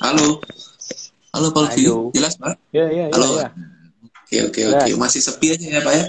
[0.00, 0.40] Halo.
[1.36, 1.84] Halo Pak Lutfi.
[2.16, 2.56] Jelas Pak?
[2.72, 3.12] Ya, ya, ya.
[3.12, 3.36] Halo.
[3.36, 3.52] ya.
[4.24, 4.90] Oke oke oke.
[4.96, 6.04] Masih sepi aja ya Pak ya.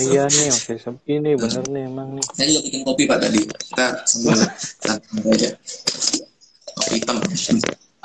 [0.00, 2.24] Iya nih, oke sepi nih, bener nih emang nih.
[2.32, 3.40] Saya juga bikin kopi Pak tadi.
[3.44, 4.40] Kita sambil
[4.88, 5.50] santai aja.
[6.72, 7.16] Kopi hitam.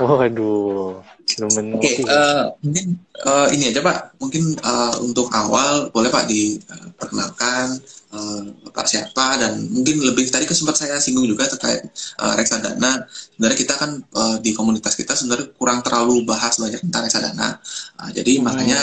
[0.01, 1.05] Waduh,
[1.37, 2.85] demen Oke, eh, mungkin
[3.21, 4.17] eh, ini aja Pak.
[4.17, 7.77] Mungkin eh, untuk awal boleh Pak diperkenalkan
[8.11, 11.85] eh, Bapak siapa dan mungkin lebih tadi kan sempat saya singgung juga terkait
[12.17, 13.05] eh, reksadana.
[13.37, 17.61] Sebenarnya kita kan eh, di komunitas kita sebenarnya kurang terlalu bahas banyak tentang reksadana.
[18.01, 18.45] Eh, jadi Hmm.
[18.49, 18.79] makanya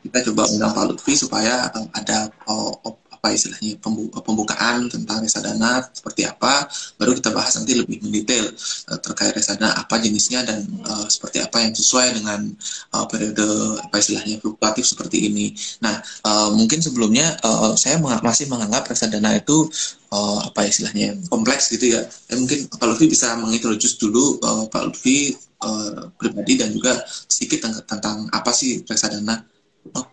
[0.00, 5.80] kita coba undang Pak Lutfi supaya eh, ada op- apa istilahnya pembu- pembukaan tentang reksadana
[5.96, 6.68] seperti apa
[7.00, 11.56] baru kita bahas nanti lebih mendetail eh, terkait reksadana apa jenisnya dan eh, seperti apa
[11.64, 12.52] yang sesuai dengan
[12.92, 13.48] eh, periode
[13.80, 15.56] apa istilahnya fluktuatif seperti ini.
[15.80, 19.72] Nah, eh, mungkin sebelumnya eh, saya menga- masih menganggap reksadana itu
[20.12, 22.04] eh, apa istilahnya kompleks gitu ya.
[22.28, 25.32] Eh, mungkin Pak Lutfi bisa mengintroduce dulu eh, Pak Lutfi
[25.64, 29.40] eh, pribadi dan juga sedikit tentang, tentang apa sih reksadana.
[29.96, 30.04] Oh,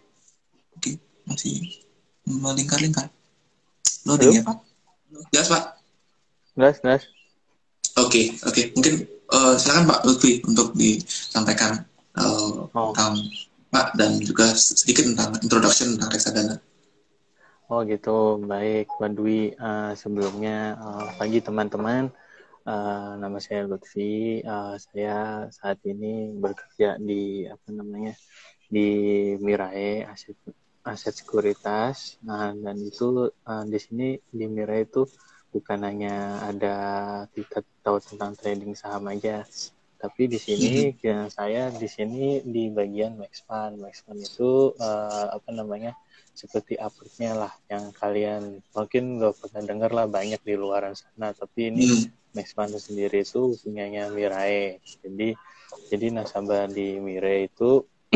[0.80, 0.92] oke
[1.28, 1.81] masih
[2.26, 3.08] melingkar-lingkar.
[4.06, 4.38] Loading Halo?
[4.38, 4.58] ya Pak?
[5.32, 5.64] Jelas Pak?
[6.52, 7.04] Gas, gas.
[7.98, 8.62] Oke, oke.
[8.76, 11.82] Mungkin eh, silakan Pak Lutfi untuk disampaikan
[12.18, 12.92] eh, Oh.
[12.92, 13.16] tentang
[13.72, 16.56] Pak dan juga sedikit tentang introduction tentang reksadana.
[17.72, 19.42] Oh gitu, baik Mbak Dwi.
[19.54, 22.12] Eh, sebelumnya eh, pagi teman-teman,
[22.62, 24.38] Eh, nama saya Lutfi.
[24.38, 28.14] Eh, saya saat ini bekerja di apa namanya
[28.70, 28.86] di
[29.42, 30.38] Mirae Aset
[30.84, 32.18] Aset Sekuritas.
[32.26, 35.06] Nah dan itu eh, di sini di Mirae itu
[35.52, 36.76] bukan hanya ada
[37.36, 39.44] kita tahu tentang trading saham aja,
[40.00, 43.84] tapi di sini ya, saya di sini di bagian Max Fund.
[43.84, 45.94] Max Fund itu eh, apa namanya?
[46.32, 51.68] seperti upward-nya lah yang kalian mungkin gak pernah dengar lah banyak di luaran sana tapi
[51.68, 52.08] ini Hmm.
[52.32, 55.36] Max Fund sendiri itu punyanya Mirai jadi
[55.92, 57.84] jadi nasabah di Mirai itu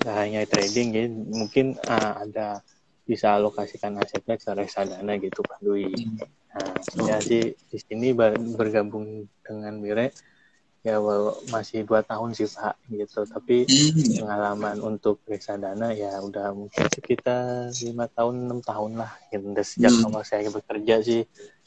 [0.00, 2.64] gak hanya trading jadi mungkin ah, ada
[3.02, 5.90] bisa alokasikan asetnya ke reksadana gitu Pak Dwi
[6.50, 6.72] nah
[7.06, 9.06] ya sih di sini ber- bergabung
[9.40, 10.10] dengan Mirai
[10.80, 14.24] ya walau masih dua tahun sih Pak gitu tapi Hmm, ya.
[14.24, 19.92] pengalaman untuk reksadana ya udah mungkin sekitar lima tahun enam tahun lah gitu Udah sejak
[19.92, 20.06] Hmm.
[20.08, 21.22] awal saya bekerja sih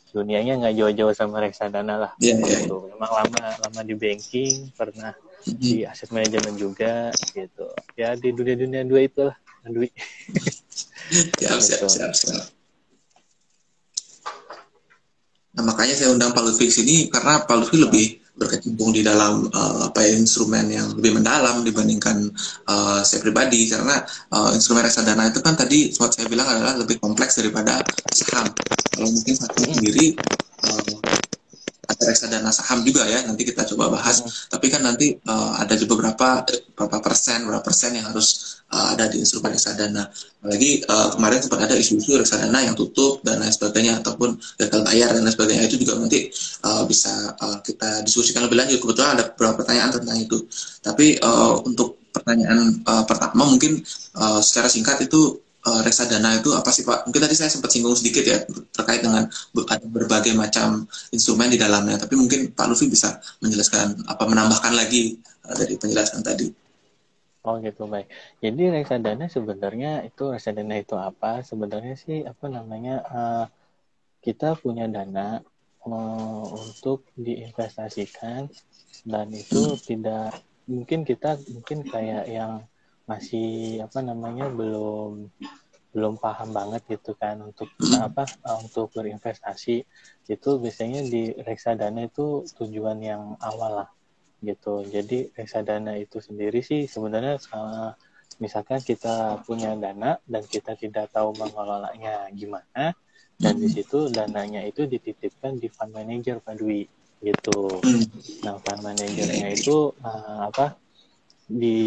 [0.10, 2.58] dunianya nggak jauh-jauh sama reksadana lah Iya, iya.
[2.66, 5.33] gitu memang lama lama di banking pernah Hmm.
[5.46, 7.68] Di aset manajemen juga gitu
[8.00, 9.88] ya di dunia-dunia dua itulah Dwi
[11.14, 11.94] Siap, siap, Gitu.
[12.00, 12.44] siap, siap.
[15.54, 19.76] Nah, makanya saya undang Pak Lutfi sini karena Pak Lutfi lebih berkecimpung di dalam eh,
[19.94, 22.34] apa ya, instrumen yang lebih mendalam dibandingkan
[22.66, 24.02] eh, saya pribadi karena
[24.34, 28.50] eh, instrumen reksadana itu kan tadi sempat saya bilang adalah lebih kompleks daripada saham.
[28.98, 30.18] Kalau mungkin satu sendiri
[30.66, 30.82] eh,
[31.94, 34.50] ada reksadana saham juga ya nanti kita coba bahas.
[34.50, 36.42] Tapi kan nanti eh, ada di beberapa
[36.74, 40.10] berapa persen berapa persen yang harus eh, ada di instrumen reksadana.
[40.42, 45.14] Apalagi eh, kemarin sempat ada isu-isu reksadana yang tutup dan lain sebagainya ataupun gagal bayar
[45.14, 48.82] dan lain sebagainya itu juga nanti eh, bisa eh, kita diskusikan lebih lanjut.
[48.82, 50.38] Kebetulan ada beberapa pertanyaan tentang itu.
[50.82, 53.82] Tapi eh, untuk pertanyaan eh, pertama mungkin
[54.18, 57.08] eh, secara singkat itu eh, reksadana itu apa sih Pak?
[57.08, 58.44] Mungkin tadi saya sempat singgung sedikit ya
[58.76, 59.28] terkait dengan
[59.72, 60.86] ada berbagai macam
[61.16, 62.00] instrumen di dalamnya.
[62.00, 66.64] Tapi mungkin Pak Lufi bisa menjelaskan apa menambahkan lagi eh, dari penjelasan tadi.
[67.44, 68.08] Oh gitu baik.
[68.40, 71.44] Jadi reksadana sebenarnya itu reksadana itu apa?
[71.44, 73.46] Sebenarnya sih apa namanya eh,
[74.24, 75.44] kita punya dana
[75.84, 78.48] eh, untuk diinvestasikan
[79.04, 82.64] dan itu tidak mungkin kita mungkin kayak yang
[83.04, 85.28] masih apa namanya belum
[85.94, 87.70] belum paham banget gitu kan untuk
[88.02, 89.86] apa eh, untuk berinvestasi
[90.26, 93.90] itu biasanya di reksadana itu tujuan yang awal lah
[94.44, 94.84] gitu.
[94.84, 97.96] Jadi reksadana itu sendiri sih sebenarnya uh,
[98.44, 102.92] misalkan kita punya dana dan kita tidak tahu mengelolanya gimana
[103.40, 106.84] dan di situ dananya itu dititipkan di fund manager Pak Dwi
[107.24, 107.80] gitu.
[107.80, 108.04] Hmm.
[108.44, 110.76] Nah, fund manajernya itu uh, apa
[111.48, 111.78] di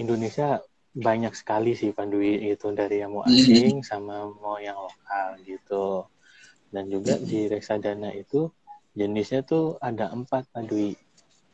[0.00, 0.60] Indonesia
[0.98, 6.08] banyak sekali sih Pak Dwi itu dari yang mau asing sama mau yang lokal gitu.
[6.68, 8.50] Dan juga di reksadana itu
[8.92, 10.96] jenisnya tuh ada empat Pak Dwi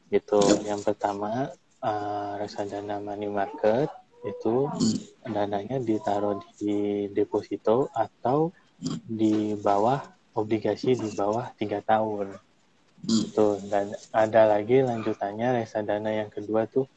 [0.08, 0.40] gitu.
[0.64, 1.52] Yang pertama
[1.84, 3.92] uh, reksadana money market
[4.24, 4.72] itu
[5.20, 8.48] dananya ditaruh di deposito atau
[9.04, 10.00] di bawah
[10.32, 12.32] obligasi di bawah tiga tahun.
[13.36, 16.88] Tuh dan ada lagi lanjutannya reksadana yang kedua tuh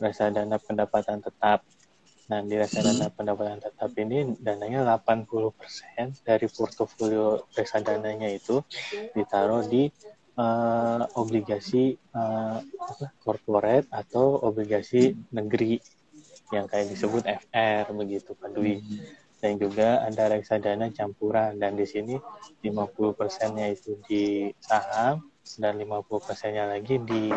[0.00, 1.62] reksadana pendapatan tetap.
[2.30, 8.62] Nah, di reksadana pendapatan tetap ini dananya 80% dari portofolio reksadananya itu
[9.12, 9.90] ditaruh di
[10.38, 12.62] uh, obligasi uh,
[13.20, 15.82] corporate atau obligasi negeri
[16.50, 18.78] yang kayak disebut FR begitu Pak Dwi.
[19.40, 22.14] Dan juga ada reksadana campuran dan di sini
[22.60, 25.24] 50 persennya itu di saham
[25.56, 27.32] dan 50 persennya lagi di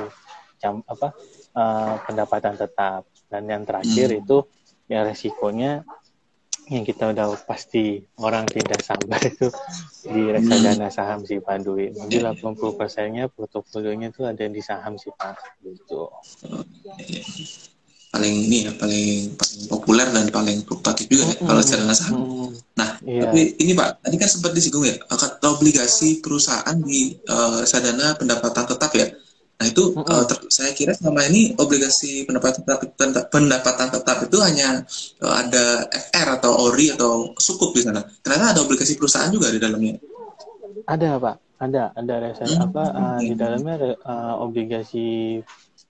[0.64, 1.12] apa
[1.58, 4.22] uh, pendapatan tetap dan yang terakhir hmm.
[4.26, 4.38] itu
[4.86, 5.82] ya resikonya
[6.72, 9.52] yang kita udah pasti orang tidak sabar itu
[10.08, 11.92] di reksadana saham sih Pak Dwi.
[11.92, 15.60] Jadi 80 persennya portofolionya itu ada di saham sih Pak.
[15.60, 16.08] Gitu.
[18.14, 22.20] Paling ini ya, paling, paling populer dan paling fluktuatif juga ya, kalau reksadana saham.
[22.78, 23.28] Nah, iya.
[23.28, 28.70] tapi ini Pak, tadi kan sempat disinggung ya, kata obligasi perusahaan di uh, reksadana pendapatan
[28.70, 29.10] tetap ya.
[29.64, 30.12] Nah itu mm -hmm.
[30.12, 34.84] uh, saya kira selama ini obligasi pendapatan tetap, pendapatan tetap itu hanya
[35.24, 38.04] uh, ada FR atau ORI atau sukuk di sana.
[38.20, 39.96] Ternyata ada obligasi perusahaan juga di dalamnya.
[40.84, 42.60] Ada pak, ada ada resa hmm.
[42.60, 45.40] apa uh, di dalamnya ada uh, obligasi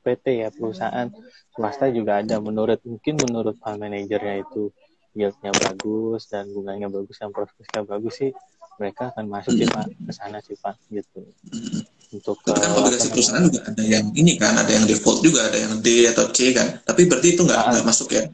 [0.05, 1.09] PT ya perusahaan
[1.57, 2.37] swasta juga ada.
[2.37, 4.69] Menurut mungkin menurut fund manajernya itu
[5.17, 8.29] yieldnya bagus dan bunganya bagus dan prospeknya bagus sih
[8.77, 11.25] mereka akan masuk sih pak ke sana sih pak gitu.
[11.49, 15.49] Hmm untuk tapi kan obligasi perusahaan juga ada yang ini kan ada yang default juga
[15.49, 18.25] ada yang D atau C kan tapi berarti itu nggak nggak masuk ya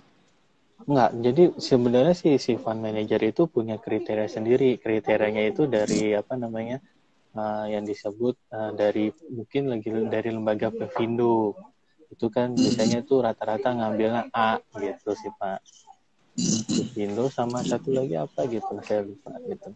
[0.90, 4.82] Nggak, jadi sebenarnya si si fund manager itu punya kriteria sendiri.
[4.82, 6.82] Kriterianya itu dari apa namanya
[7.38, 11.54] uh, yang disebut uh, dari mungkin lagi dari lembaga Pevindo.
[12.10, 12.58] Itu kan hmm.
[12.58, 15.62] biasanya tuh rata-rata ngambilnya A gitu sih Pak.
[16.66, 19.70] Pevindo sama satu lagi apa gitu saya lupa gitu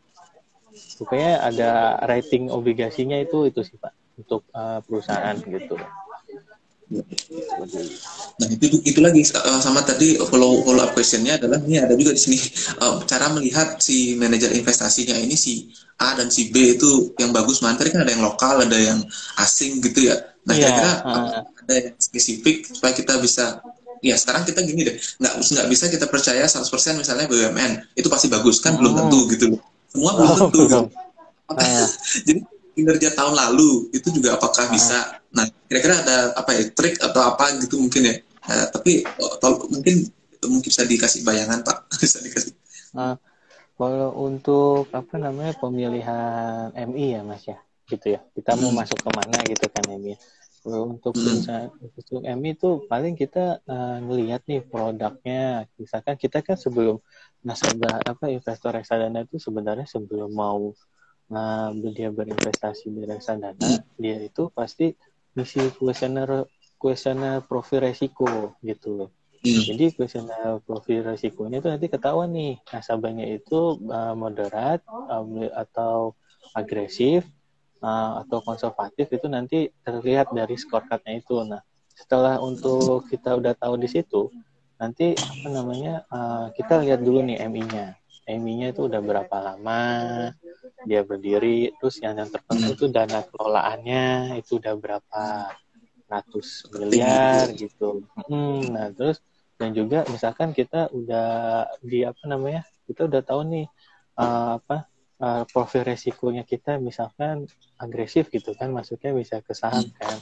[0.74, 5.78] supaya ada rating obligasinya itu itu sih pak untuk uh, perusahaan gitu.
[6.94, 12.14] Nah itu itu lagi uh, sama tadi follow follow up questionnya adalah ini ada juga
[12.14, 12.38] di sini
[12.84, 17.66] uh, cara melihat si manajer investasinya ini si A dan si B itu yang bagus.
[17.66, 19.02] Mana tadi kan ada yang lokal ada yang
[19.42, 20.16] asing gitu ya.
[20.46, 23.64] Nah yeah, kira-kira uh, ada yang spesifik supaya kita bisa
[24.04, 24.96] ya sekarang kita gini deh.
[25.18, 28.84] Nggak nggak bisa kita percaya 100% misalnya BUMN itu pasti bagus kan oh.
[28.84, 30.64] belum tentu gitu loh semua belum oh, tentu.
[31.54, 31.88] Uh.
[32.28, 32.40] jadi
[32.74, 34.72] kinerja tahun lalu itu juga apakah uh.
[34.74, 38.16] bisa nah kira-kira ada apa ya trik atau apa gitu mungkin ya
[38.50, 40.10] uh, tapi oh, mungkin
[40.46, 42.54] mungkin bisa dikasih bayangan pak bisa dikasih
[42.98, 43.18] uh,
[43.74, 47.58] kalau untuk apa namanya pemilihan MI ya mas ya
[47.90, 48.78] gitu ya kita mau hmm.
[48.86, 50.14] masuk ke mana gitu kan MI
[50.64, 51.42] untuk hmm.
[51.82, 57.04] untuk MI itu paling kita uh, ngelihat nih produknya misalkan kita kan sebelum
[57.44, 60.72] nasabah apa investor reksadana itu sebenarnya sebelum mau
[61.28, 64.96] nah, dia berinvestasi di reksadana dia itu pasti
[65.36, 66.48] misi kuesioner
[66.80, 69.10] kuesioner profil resiko gitu loh
[69.44, 69.64] hmm.
[69.68, 76.16] jadi kuesioner profil resikonya itu nanti ketahuan nih nasabahnya itu uh, moderat um, atau
[76.56, 77.28] agresif
[77.84, 81.60] uh, atau konservatif itu nanti terlihat dari scorecardnya itu nah
[81.94, 84.32] setelah untuk kita udah tahu di situ
[84.84, 87.96] nanti apa namanya uh, kita lihat dulu nih MI-nya
[88.28, 89.82] MI-nya itu udah berapa lama
[90.84, 95.24] dia berdiri terus yang yang terpenting itu dana kelolaannya itu udah berapa
[96.12, 98.04] ratus miliar gitu.
[98.28, 99.24] Hmm, nah terus
[99.56, 103.66] dan juga misalkan kita udah di apa namanya kita udah tahu nih
[104.20, 104.92] uh, apa
[105.24, 107.48] uh, profil resikonya kita misalkan
[107.80, 110.20] agresif gitu kan maksudnya bisa ke saham kan.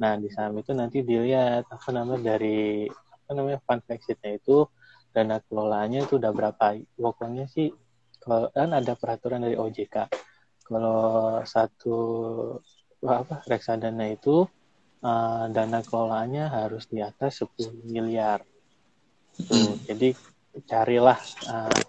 [0.00, 2.90] Nah di saham itu nanti dilihat apa namanya dari
[3.30, 4.66] apa namanya fund exitnya itu
[5.14, 6.82] dana kelolaannya itu udah berapa.
[6.98, 7.70] Pokoknya sih
[8.18, 10.10] kalau kan ada peraturan dari OJK
[10.66, 11.94] kalau satu
[13.06, 14.50] apa reksadana itu
[15.06, 18.42] uh, dana kelolaannya harus di atas 10 miliar.
[19.46, 20.10] Tuh jadi
[20.66, 21.80] carilah uh,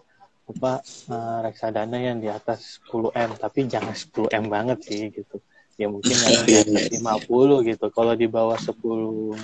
[0.46, 3.34] apa uh, reksadana yang di atas 10 m.
[3.34, 5.42] Tapi jangan 10 m banget sih gitu.
[5.74, 7.86] Ya mungkin yang di atas 50 gitu.
[7.90, 8.78] Kalau di bawah 10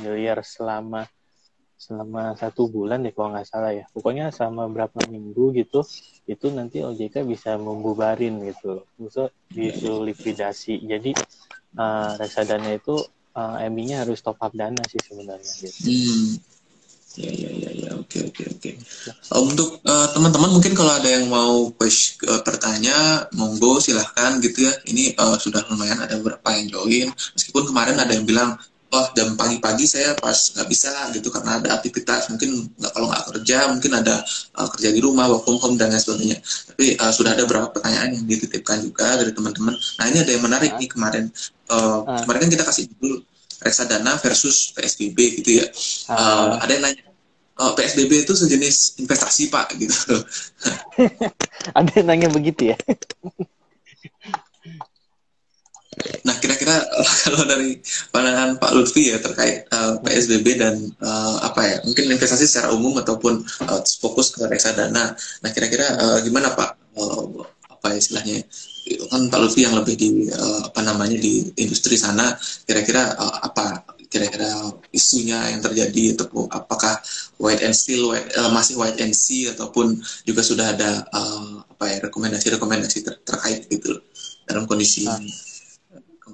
[0.06, 1.10] miliar selama
[1.78, 5.86] selama satu bulan deh kalau nggak salah ya pokoknya selama berapa minggu gitu
[6.26, 11.14] itu nanti OJK bisa membubarin gitu bisa bisa likuidasi jadi
[11.78, 13.06] uh, reksadana itu
[13.38, 15.80] uh, eh, MI-nya harus top up dana sih sebenarnya gitu.
[15.86, 16.28] Hmm.
[17.18, 18.72] Ya ya ya ya oke oke oke.
[19.34, 24.70] Uh, untuk uh, teman-teman mungkin kalau ada yang mau push uh, bertanya monggo silahkan gitu
[24.70, 24.74] ya.
[24.86, 28.54] Ini uh, sudah lumayan ada beberapa yang join meskipun kemarin ada yang bilang
[28.88, 33.26] oh jam pagi-pagi saya pas nggak bisa gitu karena ada aktivitas mungkin nggak kalau nggak
[33.36, 34.16] kerja mungkin ada
[34.56, 36.38] uh, kerja di rumah work from home dan lain sebagainya.
[36.44, 39.76] Tapi uh, sudah ada beberapa pertanyaan yang dititipkan juga dari teman-teman.
[39.76, 40.78] Nah ini ada yang menarik uh.
[40.80, 41.26] nih kemarin.
[41.68, 42.24] Uh, uh.
[42.24, 43.20] kemarin kan kita kasih dulu
[43.60, 45.66] reksadana versus PSBB gitu ya.
[46.08, 46.16] Uh.
[46.16, 47.08] Uh, ada yang nanya
[47.60, 49.74] uh, PSBB itu sejenis investasi pak?
[49.82, 50.16] Gitu.
[51.78, 52.78] Ada yang nanya begitu ya
[56.58, 56.90] Kira-kira
[57.30, 57.78] kalau dari
[58.10, 62.98] pandangan Pak Lutfi ya terkait uh, PSBB dan uh, apa ya mungkin investasi secara umum
[62.98, 65.14] ataupun uh, fokus ke reksadana.
[65.14, 66.98] Nah kira-kira uh, gimana Pak?
[66.98, 68.42] Uh, apa istilahnya?
[69.14, 72.34] Kan Pak Lutfi yang lebih di uh, apa namanya di industri sana.
[72.66, 76.18] Kira-kira uh, apa kira-kira isunya yang terjadi?
[76.18, 76.98] Atau apakah
[77.38, 79.46] white and still white, uh, masih white and see?
[79.46, 84.02] Ataupun juga sudah ada uh, apa ya rekomendasi-rekomendasi ter terkait gitu
[84.48, 85.20] dalam kondisi nah,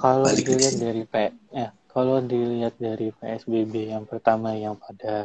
[0.01, 1.15] kalau dilihat dari P
[1.53, 5.15] ya kalau dilihat dari PSBB yang pertama yang pada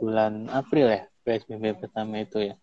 [0.00, 2.54] bulan April ya PSBB pertama itu ya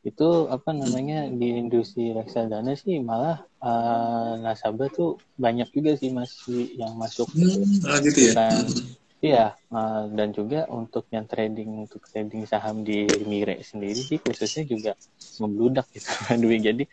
[0.00, 6.72] itu apa namanya di industri reksadana sih malah uh, nasabah tuh banyak juga sih masih
[6.80, 8.48] yang masuk hmm, gitu ya?
[9.20, 14.64] iya uh, dan juga untuk yang trading untuk trading saham di Mire sendiri sih khususnya
[14.64, 14.92] juga
[15.36, 16.08] membludak gitu
[16.68, 16.84] jadi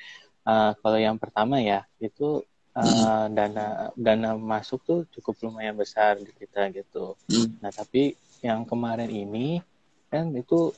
[0.44, 2.44] uh, kalau yang pertama ya itu
[2.78, 7.58] uh, dana dana masuk tuh cukup lumayan besar di kita gitu hmm.
[7.60, 8.14] nah tapi
[8.46, 9.66] yang kemarin ini
[10.14, 10.72] kan itu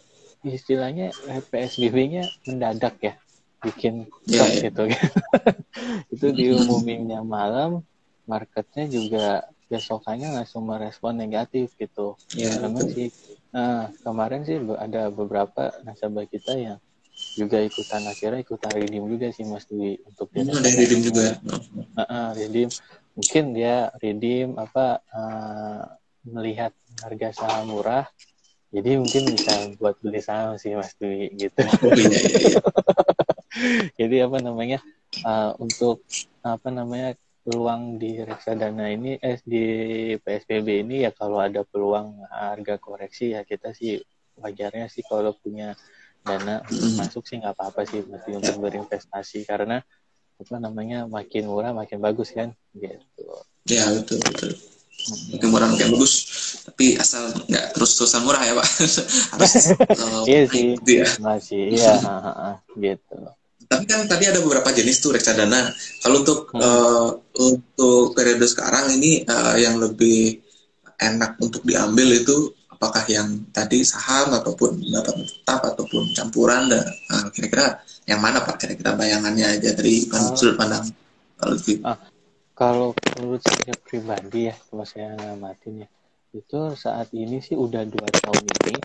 [0.48, 1.12] istilahnya
[1.52, 3.14] PSBB-nya mendadak ya
[3.60, 4.72] bikin yeah, yeah.
[4.72, 4.84] gitu
[6.16, 7.84] itu diumuminnya malam
[8.24, 13.10] marketnya juga besokannya langsung merespon negatif gitu yeah, karena sih
[13.52, 16.80] nah, kemarin sih ada beberapa nasabah kita yang
[17.38, 21.26] juga ikutan akhirnya ikutan redeem juga sih mas Dwi untuk dia ada redeem juga
[21.96, 22.70] uh, uh, redeem
[23.16, 25.84] mungkin dia redeem apa uh,
[26.28, 28.08] melihat harga saham murah
[28.70, 31.58] jadi mungkin bisa buat beli saham sih Mas Dwi gitu.
[31.58, 32.22] Oh, iya, iya.
[32.38, 32.62] iya.
[34.00, 34.80] Jadi apa namanya
[35.26, 36.06] uh, untuk
[36.46, 39.66] apa namanya peluang di reksadana ini eh di
[40.22, 43.98] PSBB ini ya kalau ada peluang harga koreksi ya kita sih
[44.38, 45.74] wajarnya sih kalau punya
[46.24, 46.62] dana
[47.00, 49.82] masuk sih nggak apa-apa sih masih untuk berinvestasi karena
[50.40, 53.24] apa namanya makin murah makin bagus kan gitu.
[53.68, 54.56] Ya betul betul.
[55.36, 56.14] Mungkin murah mungkin bagus.
[56.64, 58.68] Tapi asal nggak terus terusan murah ya pak?
[59.36, 60.76] Harus uh, iya sih.
[60.80, 61.08] gitu ya.
[61.20, 61.96] masih iya
[62.80, 63.16] gitu.
[63.70, 65.70] Tapi kan tadi ada beberapa jenis tuh reksadana.
[66.02, 66.60] Kalau untuk hmm.
[66.60, 70.40] uh, untuk periode sekarang ini uh, yang lebih
[71.00, 77.28] enak untuk diambil itu apakah yang tadi saham ataupun pendapatan tetap ataupun campuran dan uh,
[77.36, 78.56] kira-kira yang mana pak?
[78.56, 80.08] Kira-kira bayangannya aja dari
[80.40, 80.88] sudut pandang
[81.40, 81.56] kalau
[81.88, 81.98] ah,
[82.52, 85.90] kalau menurut saya pribadi ya kalau saya ngamatin ya
[86.36, 88.76] itu saat ini sih udah dua tahun ini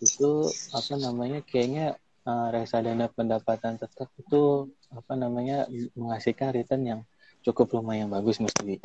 [0.00, 0.30] itu
[0.70, 5.66] apa namanya kayaknya uh, reksadana pendapatan tetap itu apa namanya
[5.98, 7.00] menghasilkan return yang
[7.42, 8.78] cukup lumayan bagus mesti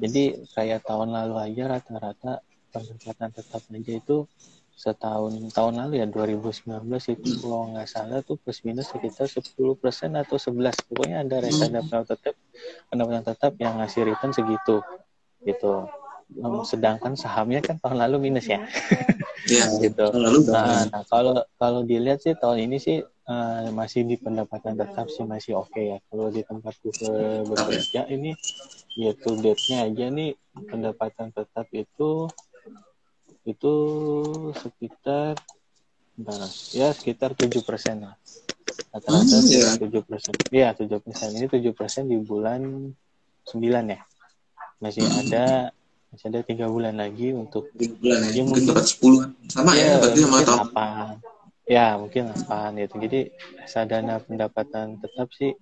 [0.00, 2.40] jadi kayak tahun lalu aja rata-rata
[2.72, 4.24] pendapatan tetap aja itu
[4.72, 10.16] setahun tahun lalu ya 2019 itu kalau nggak salah tuh plus minus sekitar 10 persen
[10.16, 12.34] atau 11 pokoknya ada reksadana pendapatan tetap
[12.88, 14.80] pendapatan tetap yang ngasih return segitu
[15.46, 15.86] gitu.
[16.64, 18.64] Sedangkan sahamnya kan tahun lalu minus ya,
[19.44, 20.08] ya gitu.
[20.48, 25.28] nah, nah kalau kalau dilihat sih tahun ini sih uh, masih di pendapatan tetap sih
[25.28, 25.98] masih oke okay ya.
[26.08, 26.88] Kalau di tempatku
[27.52, 28.32] bekerja ini
[28.96, 30.32] yaitu date-nya aja nih
[30.72, 32.32] pendapatan tetap itu
[33.42, 33.74] itu
[34.54, 35.34] sekitar
[36.14, 38.14] nah, ya sekitar tujuh persen lah.
[38.92, 39.68] Rata-rata hmm, iya.
[39.80, 40.32] tujuh persen.
[40.52, 41.28] Ya tujuh persen.
[41.32, 42.92] Ini tujuh persen di bulan
[43.48, 44.00] sembilan ya.
[44.78, 45.20] Masih hmm.
[45.26, 45.46] ada
[46.12, 49.80] masih ada tiga bulan lagi untuk tiga bulan ya, ya mungkin dapat sepuluh sama ya,
[49.80, 50.60] ya berarti sama tahun.
[50.60, 50.86] apa
[51.64, 52.94] ya mungkin apa gitu.
[53.00, 53.20] Jadi
[53.64, 55.56] sadana pendapatan tetap sih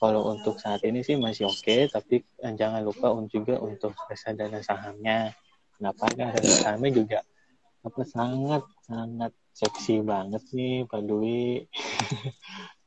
[0.00, 2.24] kalau untuk saat ini sih masih oke okay, tapi
[2.56, 5.36] jangan lupa juga untuk reksadana sahamnya
[5.80, 7.18] Kenapa kan harga sahamnya juga
[7.80, 11.64] apa sangat sangat seksi banget nih Pak Dwi.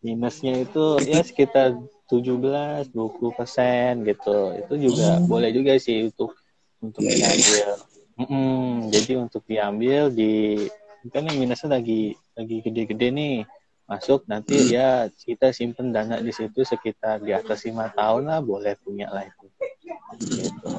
[0.06, 1.74] Minusnya itu ya sekitar
[2.06, 4.54] 17 20 persen gitu.
[4.62, 5.26] Itu juga hmm.
[5.26, 6.38] boleh juga sih untuk
[6.86, 7.82] untuk diambil.
[8.14, 10.62] Mm -mm, jadi untuk diambil di
[11.10, 13.38] kan yang minusnya lagi lagi gede-gede nih
[13.90, 14.70] masuk nanti hmm.
[14.70, 19.26] ya kita simpen dana di situ sekitar di atas lima tahun lah boleh punya lah
[19.26, 19.50] itu.
[20.22, 20.70] Gitu.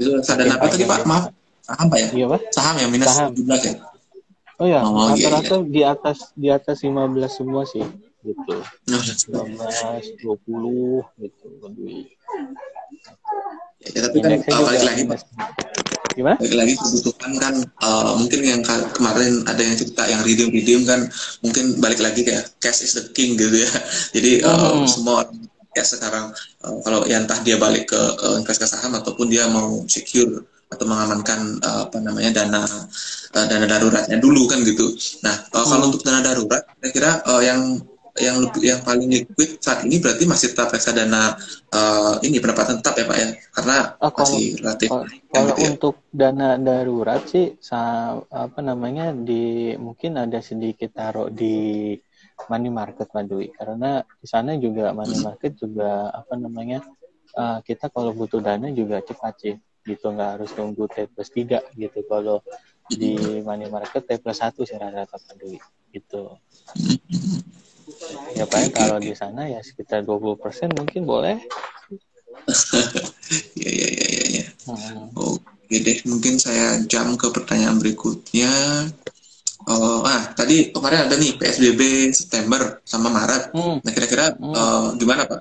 [0.00, 1.04] Itu reksadana apa tadi Pak?
[1.04, 1.24] Maaf.
[1.60, 2.08] Saham Pak ya?
[2.16, 2.40] Iya Pak.
[2.56, 3.36] Saham ya minus Saham.
[3.36, 3.74] 17 ya?
[4.60, 5.72] Oh ya, oh, rata-rata iya, iya.
[5.72, 7.80] di atas di atas 15 semua sih
[8.20, 8.56] gitu.
[8.92, 12.12] 15, 20 gitu lebih.
[13.80, 15.20] Ya, tapi kan uh, balik lagi Pak.
[16.12, 16.36] Gimana?
[16.36, 18.60] Balik lagi kebutuhan kan uh, mungkin yang
[18.92, 21.08] kemarin ada yang cerita yang redeem redeem kan
[21.40, 23.72] mungkin balik lagi kayak cash is the king gitu ya.
[24.16, 24.84] Jadi uh, hmm.
[24.84, 25.24] semua
[25.74, 26.34] ya sekarang
[26.66, 30.86] uh, kalau ya entah dia balik ke uh, investasi saham ataupun dia mau secure atau
[30.86, 32.62] mengamankan uh, apa namanya dana
[33.34, 34.94] uh, dana daruratnya dulu kan gitu.
[35.26, 35.90] Nah uh, kalau hmm.
[35.94, 37.82] untuk dana darurat, kira-kira uh, yang
[38.18, 41.38] yang lebih yang paling liquid saat ini berarti masih tetap reksadana
[41.70, 45.66] uh, ini pendapatan tetap ya Pak ya karena oh, kalau, masih relatif kalau, kalau ya.
[45.70, 47.54] untuk dana darurat sih
[48.34, 51.94] apa namanya di mungkin ada sedikit taruh di
[52.48, 53.52] money market Pak Dwi.
[53.52, 56.80] Karena di sana juga money market juga apa namanya
[57.36, 60.14] uh, kita kalau butuh dana juga cepat sih gitu.
[60.14, 62.00] Nggak harus tunggu T plus tiga gitu.
[62.06, 62.40] Kalau
[62.88, 65.58] di money market T plus satu saya rasa Pak Dwi
[65.92, 66.38] gitu.
[68.38, 70.38] Ya paling kalau di sana ya sekitar 20%
[70.78, 71.36] mungkin boleh.
[73.54, 74.46] Ya ya ya ya, ya.
[74.66, 75.06] Hmm.
[75.14, 78.50] oke deh mungkin saya jam ke pertanyaan berikutnya
[79.68, 83.52] Oh, ah tadi kemarin ada nih PSBB September sama Maret.
[83.52, 83.76] Hmm.
[83.84, 84.54] Nah kira-kira hmm.
[84.56, 85.40] uh, gimana Pak?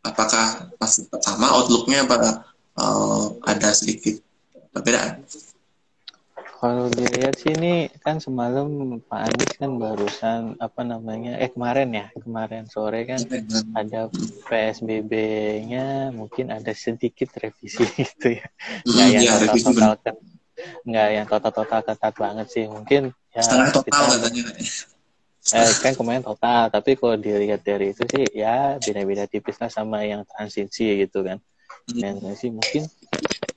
[0.00, 2.40] Apakah masih sama outlooknya apa
[2.80, 4.16] uh, ada sedikit
[4.72, 5.20] perbedaan?
[6.60, 12.12] Kalau dilihat sih ini kan semalam Pak Anies kan barusan apa namanya eh kemarin ya
[12.12, 13.16] kemarin sore kan
[13.72, 14.12] ada
[14.44, 20.16] PSBB-nya mungkin ada sedikit revisi gitu ya hmm, nggak yang ya, total total
[20.84, 24.42] nggak yang total total ketat banget sih mungkin ya setengah total kita, katanya.
[25.50, 30.04] Eh, kan kemarin total tapi kalau dilihat dari itu sih ya beda-beda tipis lah sama
[30.04, 31.40] yang transisi gitu kan.
[31.90, 32.86] Dan sih mungkin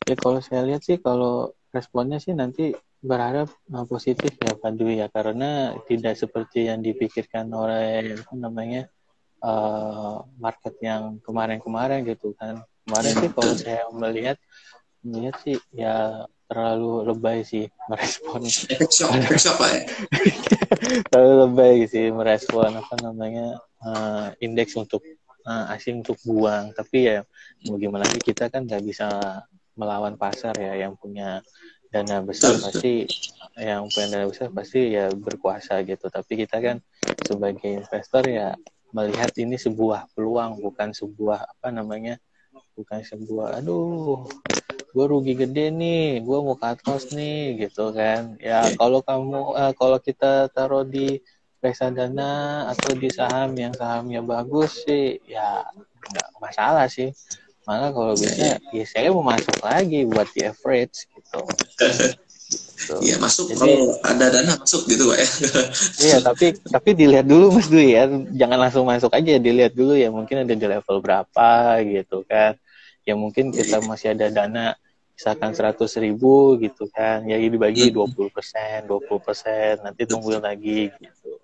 [0.07, 2.71] ya kalau saya lihat sih kalau responnya sih nanti
[3.03, 5.07] berharap uh, positif ya Pak Dwi ya.
[5.11, 8.87] Karena tidak seperti yang dipikirkan oleh apa namanya
[9.43, 12.63] uh, market yang kemarin-kemarin gitu kan.
[12.87, 14.37] Kemarin sih kalau saya melihat
[15.03, 18.45] melihat sih ya terlalu lebay sih merespon.
[21.09, 25.01] Terlalu lebay sih merespon apa namanya uh, indeks untuk
[25.49, 26.69] uh, asing untuk buang.
[26.77, 27.25] Tapi ya
[27.65, 29.09] mau gimana lagi kita kan nggak bisa
[29.73, 31.41] melawan pasar ya yang punya
[31.89, 33.09] dana besar pasti
[33.57, 36.05] yang punya dana besar pasti ya berkuasa gitu.
[36.05, 36.77] Tapi kita kan
[37.25, 38.53] sebagai investor ya
[38.93, 42.21] melihat ini sebuah peluang bukan sebuah apa namanya
[42.77, 44.29] bukan sebuah aduh
[44.93, 48.37] gue rugi gede nih gue mau cut cost nih gitu kan.
[48.37, 51.17] Ya kalau kamu uh, kalau kita taruh di
[51.65, 55.65] reksadana atau di saham yang sahamnya bagus sih ya
[56.13, 57.09] nggak masalah sih.
[57.65, 61.41] Malah kalau bisa ya saya mau masuk lagi buat di average gitu.
[63.01, 63.49] Iya masuk.
[63.49, 65.29] Jadi, kalau ada dana masuk gitu pak ya.
[66.03, 68.05] iya tapi tapi dilihat dulu mas Dwi ya.
[68.35, 70.11] Jangan langsung masuk aja dilihat dulu ya.
[70.11, 71.49] Mungkin ada di level berapa
[71.81, 72.59] gitu kan.
[73.07, 74.75] Ya mungkin kita masih ada dana
[75.23, 77.95] misalkan seratus ribu gitu kan ya dibagi hmm.
[77.95, 81.39] dua puluh persen dua puluh persen nanti tungguin lagi gitu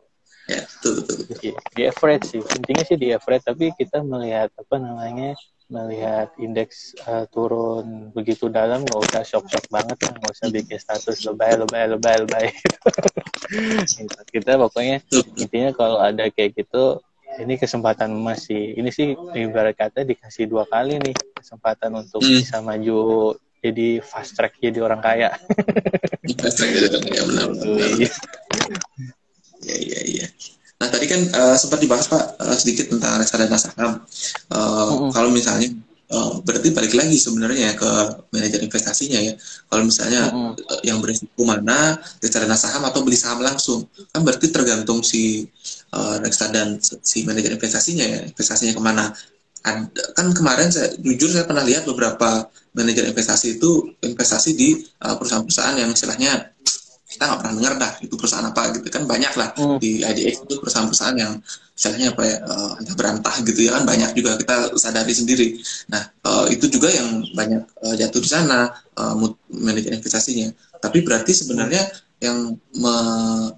[0.52, 1.38] ya betul, betul, betul.
[1.40, 5.32] Di, di average sih intinya sih di average tapi kita melihat apa namanya
[5.72, 11.24] melihat indeks uh, turun begitu dalam nggak usah shock-shock banget lah nggak usah bikin status
[11.24, 12.46] lebay lebay lebay lebay
[13.96, 14.20] gitu.
[14.28, 15.00] kita pokoknya
[15.40, 17.00] intinya kalau ada kayak gitu
[17.40, 22.44] ini kesempatan emas sih ini sih ibarat kata dikasih dua kali nih kesempatan untuk hmm.
[22.44, 23.00] bisa maju
[23.60, 25.36] jadi fast track jadi orang kaya
[26.42, 27.90] fast track jadi orang kaya benar benar
[29.64, 30.28] iya iya iya
[30.80, 34.00] Nah tadi kan uh, sempat dibahas Pak uh, sedikit tentang reksadana saham.
[34.48, 35.10] Uh, mm -hmm.
[35.12, 35.76] Kalau misalnya
[36.08, 37.92] uh, berarti balik lagi sebenarnya ke
[38.32, 39.36] manajer investasinya ya.
[39.68, 40.80] Kalau misalnya mm -hmm.
[40.88, 45.52] yang berisiko mana reksadana saham atau beli saham langsung, kan berarti tergantung si
[45.92, 49.12] uh, reksadana si manajer investasinya ya investasinya ke mana.
[49.60, 55.76] Ad, kan kemarin saya jujur saya pernah lihat beberapa manajer investasi itu investasi di perusahaan-perusahaan
[55.76, 56.56] yang istilahnya
[57.10, 59.82] kita nggak pernah dengar dah itu perusahaan apa gitu kan banyak lah hmm.
[59.82, 61.42] di IDX itu perusahaan-perusahaan yang
[61.74, 65.58] misalnya apa ya uh, entah berantah gitu ya kan banyak juga kita sadari sendiri.
[65.90, 68.70] Nah uh, itu juga yang banyak uh, jatuh di sana
[69.00, 69.16] uh,
[69.50, 70.54] manajer investasinya.
[70.78, 71.82] Tapi berarti sebenarnya
[72.20, 72.96] yang me,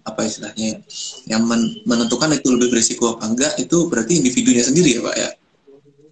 [0.05, 0.79] apa istilahnya
[1.27, 5.29] yang men, menentukan itu lebih berisiko apa enggak itu berarti individunya sendiri ya pak ya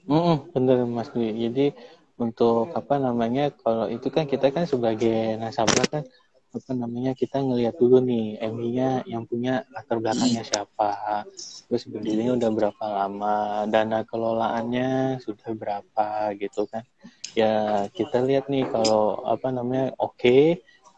[0.10, 1.30] mm, benar mas Dwi.
[1.38, 1.65] Jadi
[2.19, 6.04] untuk apa namanya kalau itu kan kita kan sebagai nasabah kan
[6.50, 11.22] apa namanya kita ngelihat dulu nih MI-nya yang punya latar belakangnya siapa
[11.69, 13.36] terus berdirinya udah berapa lama
[13.69, 16.82] dana kelolaannya sudah berapa gitu kan.
[17.38, 20.43] Ya kita lihat nih kalau apa namanya oke okay,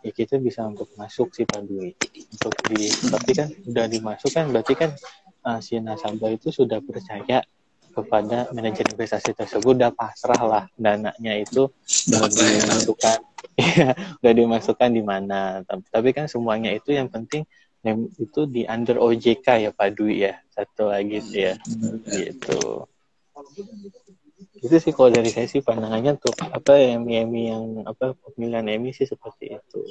[0.01, 1.99] ya kita bisa untuk masuk sih Pak Dwi.
[2.31, 4.95] Untuk di tapi kan udah dimasukkan berarti kan
[5.43, 7.43] uh, si nasabah itu sudah percaya
[7.91, 11.67] kepada manajer investasi tersebut udah pasrah lah dananya itu
[12.09, 13.19] udah dimasukkan.
[13.61, 15.61] Ya udah dimasukkan di mana.
[15.67, 17.45] Tapi, tapi kan semuanya itu yang penting
[17.85, 20.39] yang itu di under OJK ya Pak Dwi ya.
[20.49, 21.53] Satu lagi ya.
[22.09, 22.87] Gitu.
[24.61, 28.95] Itu sih kalau dari saya sih pandangannya untuk apa emi emi yang apa pemilihan emi
[28.97, 29.81] sih seperti itu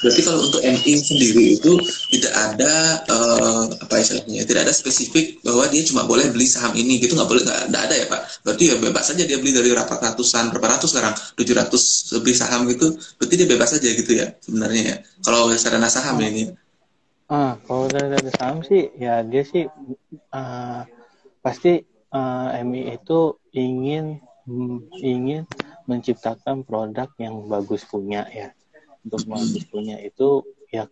[0.00, 1.72] Berarti kalau untuk MI sendiri itu
[2.16, 6.96] tidak ada uh, apa istilahnya, tidak ada spesifik bahwa dia cuma boleh beli saham ini
[7.00, 8.20] gitu nggak boleh nggak ada ya pak.
[8.44, 12.60] Berarti ya bebas saja dia beli dari berapa ratusan berapa ratus sekarang 700 lebih saham
[12.72, 12.86] gitu,
[13.20, 14.96] berarti dia bebas saja gitu ya sebenarnya ya.
[15.24, 16.24] Kalau reksadana saham oh.
[16.24, 16.52] ini.
[17.30, 19.68] Ah, kalau dari saham sih ya dia sih
[20.34, 20.82] uh,
[21.44, 21.78] pasti
[22.10, 24.18] uh, MI itu ingin
[24.98, 25.46] ingin
[25.86, 28.50] menciptakan produk yang bagus punya ya
[29.04, 30.86] untuk punya itu ya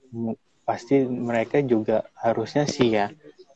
[0.65, 3.09] pasti mereka juga harusnya sih ya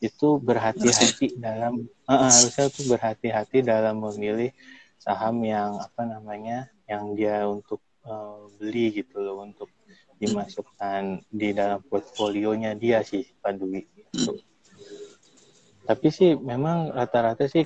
[0.03, 4.51] itu berhati-hati dalam uh, harusnya tuh berhati-hati dalam memilih
[4.99, 9.71] saham yang apa namanya yang dia untuk uh, beli gitu loh untuk
[10.19, 13.83] dimasukkan di dalam portfolionya dia sih Pak Dwi.
[13.83, 14.39] Gitu.
[15.83, 17.63] Tapi sih memang rata-rata sih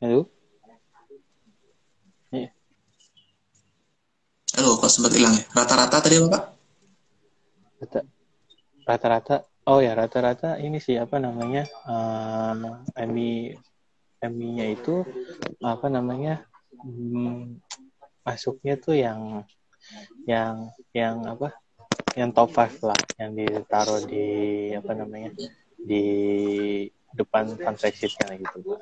[0.00, 0.24] Halo?
[2.32, 2.48] Iya.
[4.56, 5.44] Halo, kok sempat hilang ya?
[5.52, 6.44] Rata-rata tadi apa, Pak?
[8.88, 13.52] Rata-rata, oh ya rata-rata ini sih apa namanya, uh, MI,
[14.24, 15.04] MI-nya itu
[15.60, 16.48] apa namanya,
[16.80, 17.60] hmm,
[18.24, 19.44] masuknya tuh yang,
[20.24, 21.52] yang, yang apa,
[22.16, 24.24] yang top 5 lah, yang ditaruh di
[24.72, 25.36] apa namanya,
[25.76, 26.04] di
[27.14, 28.78] depan flagshipnya gitu.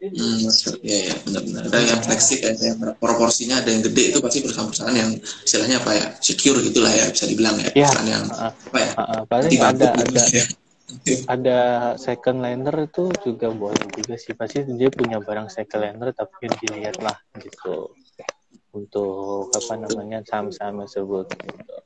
[0.00, 0.48] Hmm,
[0.80, 4.96] ya ya benar-benar ada yang flagship ya, yang proporsinya ada yang gede itu pasti perusahaan-perusahaan
[4.96, 5.10] yang
[5.44, 7.90] istilahnya apa ya secure gitulah ya bisa dibilang ya, ya.
[8.08, 10.44] yang uh, apa ya uh, paling ada ada ya.
[11.28, 11.58] ada
[12.00, 16.96] second lender itu juga boleh juga sih pasti dia punya barang second lender tapi dilihat
[17.04, 17.92] lah gitu
[18.72, 21.76] untuk apa namanya saham-saham tersebut gitu.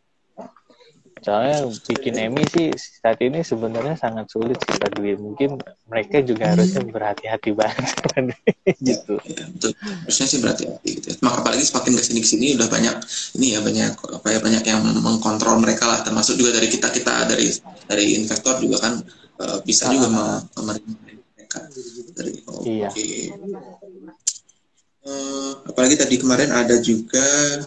[1.23, 5.15] Soalnya bikin Emi sih saat ini sebenarnya sangat sulit sih Pak Dwi.
[5.15, 5.55] Mungkin
[5.87, 7.95] mereka juga harusnya berhati-hati banget
[8.91, 9.23] gitu.
[9.23, 9.73] Ya, betul.
[9.79, 11.07] Harusnya sih berhati-hati gitu.
[11.15, 11.17] Ya.
[11.23, 12.97] Maka apalagi semakin ke sini ke sini udah banyak
[13.39, 16.03] ini ya banyak apa ya banyak yang mengkontrol mereka lah.
[16.03, 17.47] Termasuk juga dari kita kita dari
[17.87, 18.99] dari investor juga kan
[19.39, 21.59] uh, bisa juga uh, mereka
[22.19, 22.91] dari oh, iya.
[22.91, 23.31] Okay.
[25.03, 27.59] Uh, eh, apalagi tadi kemarin ada juga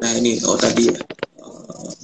[0.00, 0.98] nah ini oh tadi ya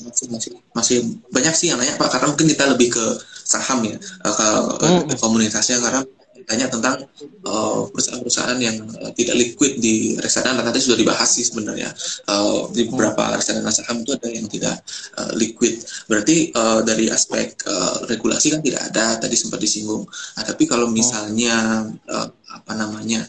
[0.06, 0.96] masih masih masih
[1.30, 3.04] banyak sih yang nanya pak karena mungkin kita lebih ke
[3.46, 4.46] saham ya eh, ke,
[4.82, 5.18] hmm.
[5.18, 6.02] komunitasnya karena
[6.46, 7.02] tanya tentang
[7.42, 11.90] uh, perusahaan-perusahaan yang uh, tidak liquid di reksadana tadi sudah dibahas sih sebenarnya
[12.30, 14.78] uh, di beberapa reksadana saham itu ada yang tidak
[15.18, 15.82] uh, liquid.
[16.06, 20.06] Berarti uh, dari aspek uh, regulasi kan tidak ada tadi sempat disinggung.
[20.06, 23.26] Nah, tapi kalau misalnya uh, apa namanya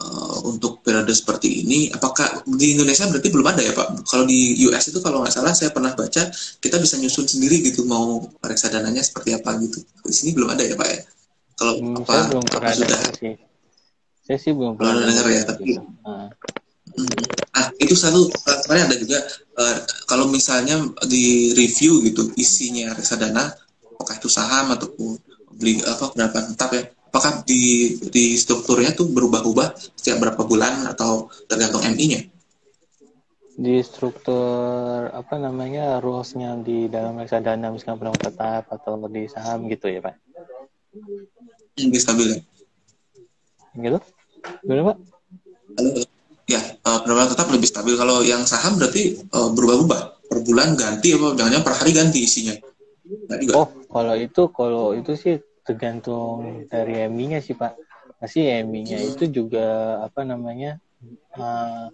[0.00, 4.08] uh, untuk periode seperti ini apakah di Indonesia berarti belum ada ya Pak?
[4.08, 7.84] Kalau di US itu kalau nggak salah saya pernah baca kita bisa nyusun sendiri gitu
[7.84, 9.84] mau reksadananya seperti apa gitu.
[10.04, 11.00] Di sini belum ada ya Pak ya?
[11.60, 13.34] Kalau hmm, apa, saya belum pernah sudah sih.
[14.24, 15.82] Saya sih belum pernah dengar ya tapi gitu.
[16.06, 16.28] ah.
[17.80, 19.18] Itu satu uh, kemarin ada juga
[19.56, 23.52] uh, kalau misalnya di review gitu isinya reksadana
[23.96, 25.20] apakah itu saham ataupun
[25.60, 31.26] beli apa berapa tetap ya apakah di di strukturnya tuh berubah-ubah setiap berapa bulan atau
[31.50, 32.22] tergantung MI-nya?
[33.58, 39.90] Di struktur apa namanya rulesnya di dalam reksadana misalkan penanggung tetap atau di saham gitu
[39.90, 40.14] ya pak?
[41.74, 42.38] Yang stabil ya?
[43.74, 43.98] Gitu?
[44.62, 44.96] Gimana pak?
[45.82, 45.90] Halo,
[46.46, 47.94] ya uh, penanggung tetap lebih stabil.
[47.98, 52.54] Kalau yang saham berarti uh, berubah-ubah per bulan ganti apa jangan per hari ganti isinya?
[53.58, 57.78] Oh, kalau itu kalau itu sih tergantung dari emi sih Pak.
[58.18, 60.76] Pasti emi itu juga apa namanya
[61.38, 61.88] uh,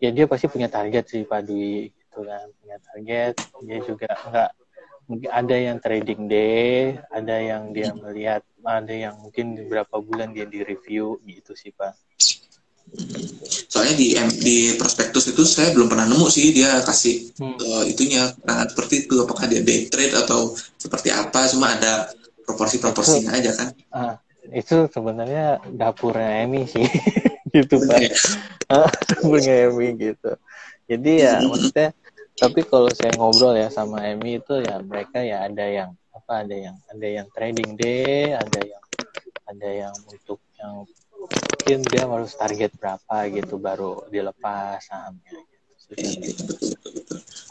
[0.00, 3.34] ya dia pasti punya target sih Pak Dwi gitu kan punya target
[3.64, 4.50] dia juga enggak
[5.06, 10.44] mungkin ada yang trading day ada yang dia melihat ada yang mungkin beberapa bulan dia
[10.44, 11.94] di review gitu sih Pak
[13.66, 17.56] soalnya di di prospektus itu saya belum pernah nemu sih dia kasih hmm.
[17.58, 22.10] uh, itunya nah, seperti itu apakah dia day trade atau seperti apa cuma ada
[22.46, 23.68] proporsi-proporsinya aja kan.
[23.90, 24.14] Uh,
[24.54, 26.86] itu sebenarnya dapurnya Emi sih.
[27.54, 28.00] Gitu pak.
[28.70, 30.32] Uh, dapurnya Emi gitu.
[30.86, 31.90] Jadi ya maksudnya
[32.36, 36.56] tapi kalau saya ngobrol ya sama Emi itu ya mereka ya ada yang apa ada
[36.56, 38.82] yang ada yang trading day ada yang
[39.48, 40.84] ada yang untuk yang
[41.16, 45.32] mungkin dia harus target berapa gitu baru dilepas sahamnya
[46.20, 46.54] gitu.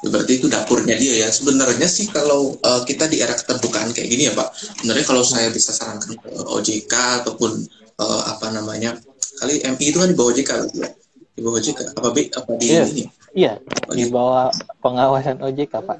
[0.10, 1.30] Berarti itu dapurnya dia ya.
[1.32, 5.48] Sebenarnya sih kalau uh, kita di era keterbukaan kayak gini ya pak sebenarnya kalau saya
[5.50, 6.94] bisa sarankan ke OJK
[7.26, 7.52] ataupun
[8.00, 8.96] uh, apa namanya
[9.39, 10.89] kali MI itu kan di bawah OJK ya?
[11.36, 13.04] Di bawah OJK apa B apa di iya, ini?
[13.36, 13.54] Iya
[13.91, 13.98] OJK.
[13.98, 14.48] di bawah
[14.80, 16.00] pengawasan OJK pak.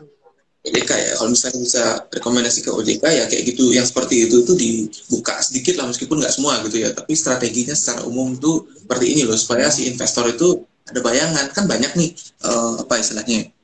[0.66, 1.12] OJK ya?
[1.20, 3.70] Kalau misalnya bisa rekomendasi ke OJK ya kayak gitu.
[3.76, 6.90] Yang seperti itu tuh dibuka sedikit lah meskipun nggak semua gitu ya.
[6.96, 11.54] Tapi strateginya secara umum tuh seperti ini loh supaya si investor itu ada bayangan.
[11.54, 12.10] Kan banyak nih
[12.48, 13.55] uh, apa istilahnya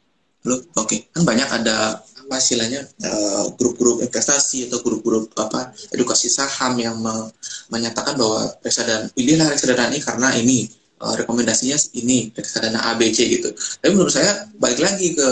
[0.48, 1.00] lo oke okay.
[1.14, 7.28] kan banyak ada apa istilahnya uh, grup-grup investasi atau grup-grup apa edukasi saham yang me
[7.68, 10.58] menyatakan bahwa reksadana pilihlah reksadana ini karena ini
[11.04, 13.52] uh, rekomendasinya ini reksadana ABC gitu
[13.84, 15.30] tapi menurut saya balik lagi ke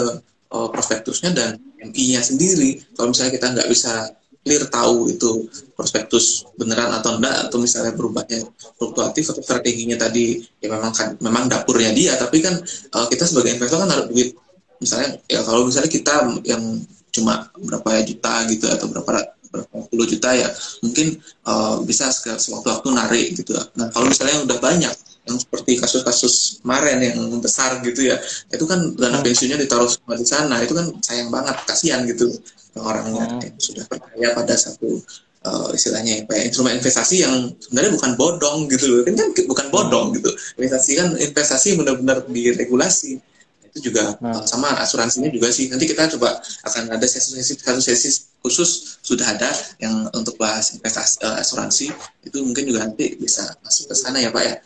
[0.50, 2.82] uh, prospektusnya dan MI-nya sendiri.
[2.92, 8.40] Kalau misalnya kita nggak bisa clear tahu itu prospektus beneran atau enggak atau misalnya berubahnya
[8.80, 12.56] fluktuatif atau strateginya tadi ya memang kan memang dapurnya dia tapi kan
[12.96, 14.32] uh, kita sebagai investor kan harus duit
[14.80, 16.14] misalnya ya kalau misalnya kita
[16.48, 19.12] yang cuma berapa juta gitu atau berapa
[19.50, 20.48] berapa puluh juta ya
[20.80, 24.94] mungkin uh, bisa sewaktu-waktu narik gitu nah kalau misalnya udah banyak
[25.28, 28.16] yang seperti kasus-kasus kemarin yang besar gitu ya
[28.48, 29.26] itu kan dana hmm.
[29.26, 32.30] pensiunnya ditaruh semua di sana itu kan sayang banget kasihan gitu
[32.78, 33.40] orangnya hmm.
[33.44, 35.02] yang sudah percaya pada satu
[35.44, 39.66] uh, istilahnya apa ya, instrumen investasi yang sebenarnya bukan bodong gitu loh kan kan bukan
[39.68, 43.20] bodong gitu investasi kan investasi benar-benar diregulasi
[43.70, 44.44] itu juga hmm.
[44.46, 48.10] sama asuransinya juga sih nanti kita coba akan ada sesi-sesi satu sesi
[48.42, 51.94] khusus sudah ada yang untuk bahas investasi uh, asuransi
[52.26, 54.56] itu mungkin juga nanti bisa masuk ke sana ya pak ya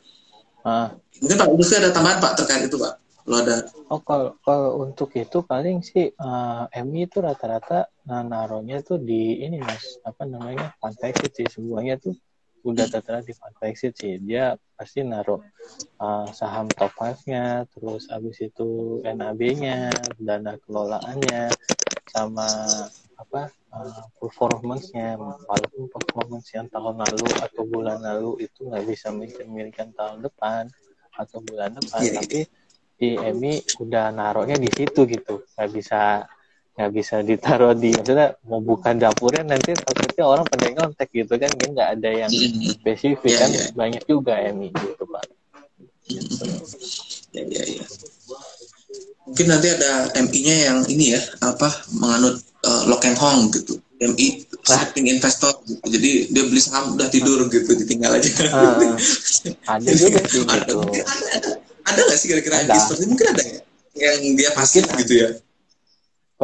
[0.64, 0.96] Ah.
[1.20, 2.96] Mungkin Pak Lutfi ada tambahan Pak terkait itu Pak.
[3.24, 3.56] Kalau ada.
[3.92, 9.40] Oh kalau, kalau untuk itu paling sih uh, MI itu rata-rata nah, naruhnya tuh di
[9.44, 10.96] ini mas apa namanya fund
[11.32, 12.12] sih semuanya tuh
[12.64, 14.16] udah tertera di fund sih.
[14.24, 15.38] Dia pasti naruh
[16.00, 21.52] uh, saham top 5-nya terus habis itu NAB-nya dana kelolaannya
[22.08, 22.48] sama
[23.20, 25.20] apa uh, performance-nya.
[25.20, 30.72] Walaupun performance yang tahun lalu atau bulan lalu itu nggak bisa memiliki tahun depan
[31.14, 32.40] atau bulan depan yeah, tapi
[32.94, 35.44] di EMI udah naruhnya di situ gitu.
[35.54, 36.24] Nggak bisa
[36.74, 41.50] nggak bisa ditaruh di maksudnya mau buka dapurnya nanti takutnya orang pada ngontek gitu kan.
[41.54, 42.30] Kan nggak ada yang
[42.74, 43.50] spesifik yeah, kan.
[43.54, 43.68] yeah.
[43.78, 45.24] banyak juga EMI gitu pak.
[46.04, 46.44] Gitu.
[47.32, 47.84] ya ya ya
[49.24, 53.80] mungkin nanti ada MI-nya yang ini ya apa menganut uh, Lock and Hong gitu.
[54.04, 55.80] MI sleeping investor gitu.
[55.88, 58.30] jadi dia beli saham udah tidur gitu ditinggal aja.
[58.52, 58.98] Uh,
[59.64, 60.76] ada juga sih ada, gitu.
[61.88, 63.60] ada, nggak sih kira-kira seperti mungkin ada ya
[63.94, 65.28] yang dia pasif gitu ya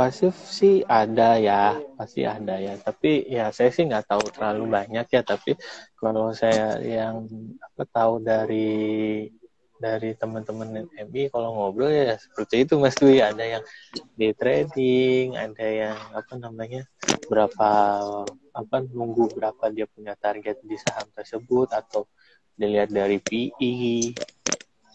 [0.01, 2.81] pasif sih ada ya pasti ada ya.
[2.81, 5.53] Tapi ya saya sih nggak tahu terlalu banyak ya tapi
[6.01, 7.29] kalau saya yang
[7.61, 9.29] apa tahu dari
[9.77, 13.21] dari teman-teman MI kalau ngobrol ya seperti itu Mas Dwi.
[13.21, 13.65] Ada yang
[14.17, 16.89] di trading ada yang apa namanya
[17.29, 17.71] berapa
[18.57, 22.09] apa nunggu berapa dia punya target di saham tersebut atau
[22.57, 24.17] dilihat dari PE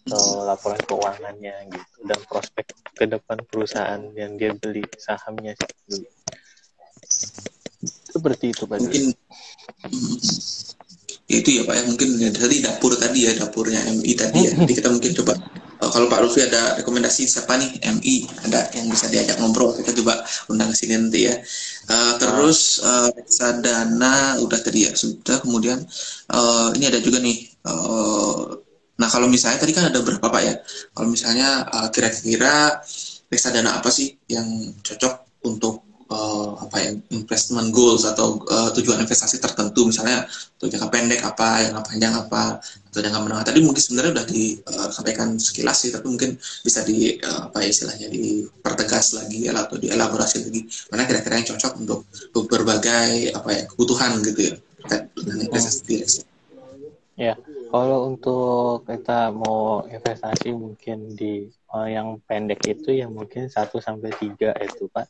[0.05, 5.57] atau laporan keuangannya gitu dan prospek ke depan perusahaan yang dia beli sahamnya
[8.15, 8.77] seperti itu Pak.
[8.79, 9.03] Mungkin
[11.25, 11.83] itu ya Pak ya.
[11.89, 14.51] Mungkin dari dapur tadi ya dapurnya MI tadi ya.
[14.55, 15.33] Jadi kita mungkin coba
[15.83, 19.91] uh, kalau Pak Rufi ada rekomendasi siapa nih MI ada yang bisa diajak ngobrol kita
[19.99, 21.35] coba undang ke sini nanti ya.
[21.91, 25.43] Uh, terus uh, sadana udah tadi ya sudah.
[25.43, 25.83] Kemudian
[26.31, 28.63] uh, ini ada juga nih uh,
[28.95, 30.55] nah kalau misalnya tadi kan ada berapa Pak ya?
[30.95, 34.47] Kalau misalnya kira-kira uh, reksadana apa sih yang
[34.79, 39.89] cocok untuk uh, apa ya investment goals atau uh, tujuan investasi tertentu?
[39.89, 40.25] Misalnya
[40.57, 43.45] untuk jangka pendek apa yang panjang apa atau jangka menengah?
[43.45, 48.07] Tadi mungkin sebenarnya sudah disampaikan sekilas sih tapi mungkin bisa di uh, apa ya istilahnya
[48.07, 50.61] dipertegas lagi atau dielaborasi lagi.
[50.93, 51.99] Mana kira-kira yang cocok untuk,
[52.45, 54.55] berbagai apa ya kebutuhan gitu ya
[54.85, 56.05] terkait dengan investasi.
[56.05, 56.34] hmm.
[57.15, 57.39] Ya,
[57.71, 64.11] kalau untuk kita mau investasi mungkin di uh, yang pendek itu yang mungkin 1 sampai
[64.19, 65.07] tiga itu Pak.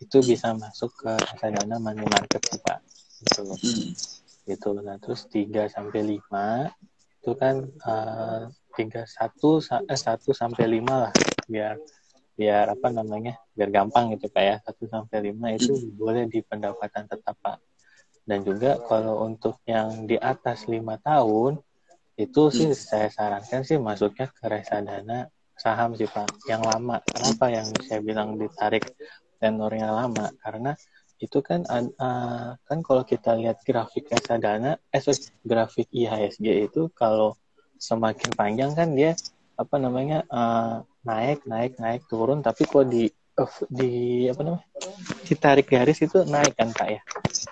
[0.00, 2.80] Itu bisa masuk ke reksadana money market pak.
[3.20, 3.44] Gitu.
[3.44, 3.92] Hmm.
[4.48, 4.68] gitu.
[4.80, 6.72] Nah terus 3 sampai lima
[7.22, 11.14] itu kan uh, tiga satu eh, satu sampai lima lah.
[11.46, 11.76] Biar
[12.32, 14.56] biar apa namanya biar gampang gitu pak ya.
[14.64, 16.00] Satu sampai lima itu hmm.
[16.00, 17.60] boleh di pendapatan tetap pak
[18.22, 21.58] dan juga kalau untuk yang di atas lima tahun
[22.14, 22.78] itu sih hmm.
[22.78, 26.28] saya sarankan sih masuknya ke reksadana saham sih pak.
[26.50, 26.96] Yang lama.
[27.06, 28.84] Kenapa yang saya bilang ditarik
[29.38, 30.30] tenornya lama?
[30.42, 30.74] Karena
[31.22, 37.38] itu kan uh, kan kalau kita lihat grafik reksadana eh sorry, grafik IHSG itu kalau
[37.78, 39.14] semakin panjang kan dia
[39.54, 42.42] apa namanya uh, naik naik naik turun.
[42.42, 43.06] Tapi kok di
[43.72, 44.66] di apa namanya?
[45.24, 47.00] Ditarik garis itu naik kan pak ya?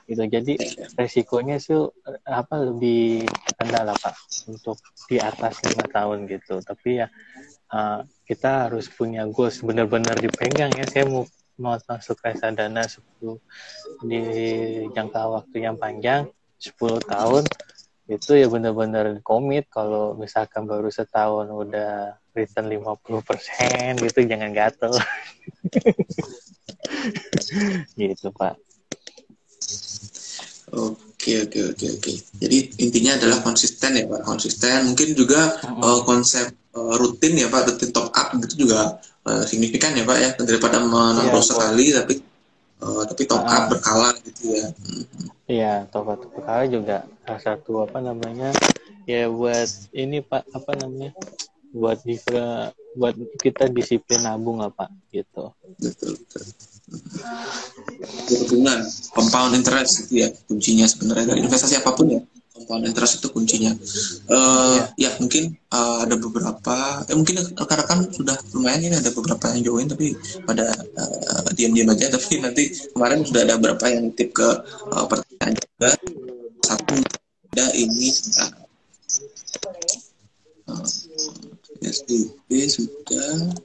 [0.05, 0.53] Gitu jadi
[0.97, 1.89] resikonya itu
[2.29, 3.25] apa lebih
[3.57, 4.15] rendah lah pak
[4.49, 4.77] untuk
[5.09, 6.61] di atas lima tahun gitu.
[6.61, 7.09] Tapi ya
[7.73, 10.85] uh, kita harus punya goals benar-benar dipegang ya.
[10.85, 11.25] Saya mau
[11.61, 13.05] mau masuk reksadana 10
[14.09, 14.21] di
[14.97, 16.25] jangka waktu yang panjang
[16.57, 17.45] 10 tahun
[18.11, 24.91] itu ya benar-benar komit kalau misalkan baru setahun udah return 50% gitu jangan gatel.
[27.95, 28.59] Gitu pak.
[30.71, 32.13] Oke oke oke oke.
[32.39, 34.23] Jadi intinya adalah konsisten ya pak.
[34.23, 34.91] Konsisten.
[34.91, 37.75] Mungkin juga uh, uh, konsep uh, rutin ya pak.
[37.75, 40.31] Rutin top up gitu juga uh, signifikan ya pak ya.
[40.39, 42.15] Daripada menambah ya, sekali tapi
[42.83, 44.67] uh, tapi top uh, up berkala gitu ya.
[45.51, 48.51] Iya top up berkala juga salah satu apa namanya
[49.07, 51.15] ya buat ini pak apa namanya
[51.71, 52.19] buat di
[52.99, 55.55] buat kita disiplin nabung lah pak gitu.
[55.79, 56.43] Betul betul.
[58.51, 58.83] Hubungan
[59.15, 61.39] compound interest itu ya kuncinya sebenarnya.
[61.39, 63.71] Investasi apa pun ya compound interest itu kuncinya.
[64.27, 65.07] Uh, ya.
[65.07, 69.87] ya mungkin uh, ada beberapa ya mungkin rekan-rekan sudah lumayan ini ada beberapa yang join
[69.87, 72.11] tapi pada uh, diam-diam aja.
[72.19, 74.51] Tapi nanti kemarin sudah ada beberapa yang tip ke
[74.91, 75.95] uh, pertanyaan juga
[76.71, 76.95] satu
[77.51, 78.15] ada ini
[80.71, 80.87] uh,
[81.83, 83.59] SDB sudah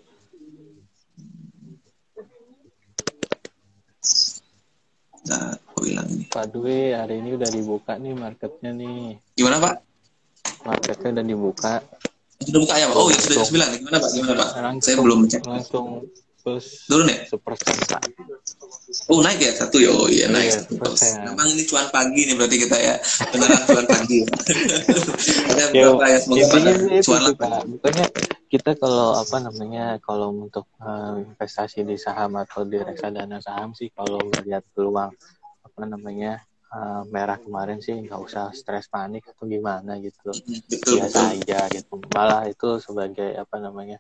[5.25, 6.29] Nah, ini?
[6.29, 9.17] Pak Dwi, hari ini udah dibuka nih marketnya nih.
[9.33, 9.75] Gimana Pak?
[10.61, 11.73] Marketnya udah dibuka.
[12.45, 12.93] Sudah buka ya Pak?
[12.93, 13.67] Oh ya sudah sembilan.
[13.81, 14.09] Gimana Pak?
[14.13, 14.49] Gimana Pak?
[14.61, 15.41] Langsung, Saya belum cek.
[15.49, 15.85] Langsung
[16.45, 17.25] plus turun ya?
[17.25, 18.01] Sepersen Pak.
[19.09, 19.89] Oh naik ya satu ya?
[19.89, 20.77] Oh iya naik iya, satu
[21.25, 22.95] Memang ini cuan pagi nih berarti kita ya
[23.33, 24.19] beneran cuan pagi.
[25.49, 27.33] Ada berapa ya semoga pada cuan lah.
[27.65, 28.05] Bukannya
[28.45, 33.89] kita kalau apa namanya kalau untuk uh, investasi di saham atau di reksadana saham sih
[33.89, 35.09] kalau melihat peluang
[35.65, 40.31] apa namanya uh, merah kemarin sih nggak usah stres panik atau gimana gitu
[40.69, 43.97] betul, biasa aja gitu malah itu sebagai apa namanya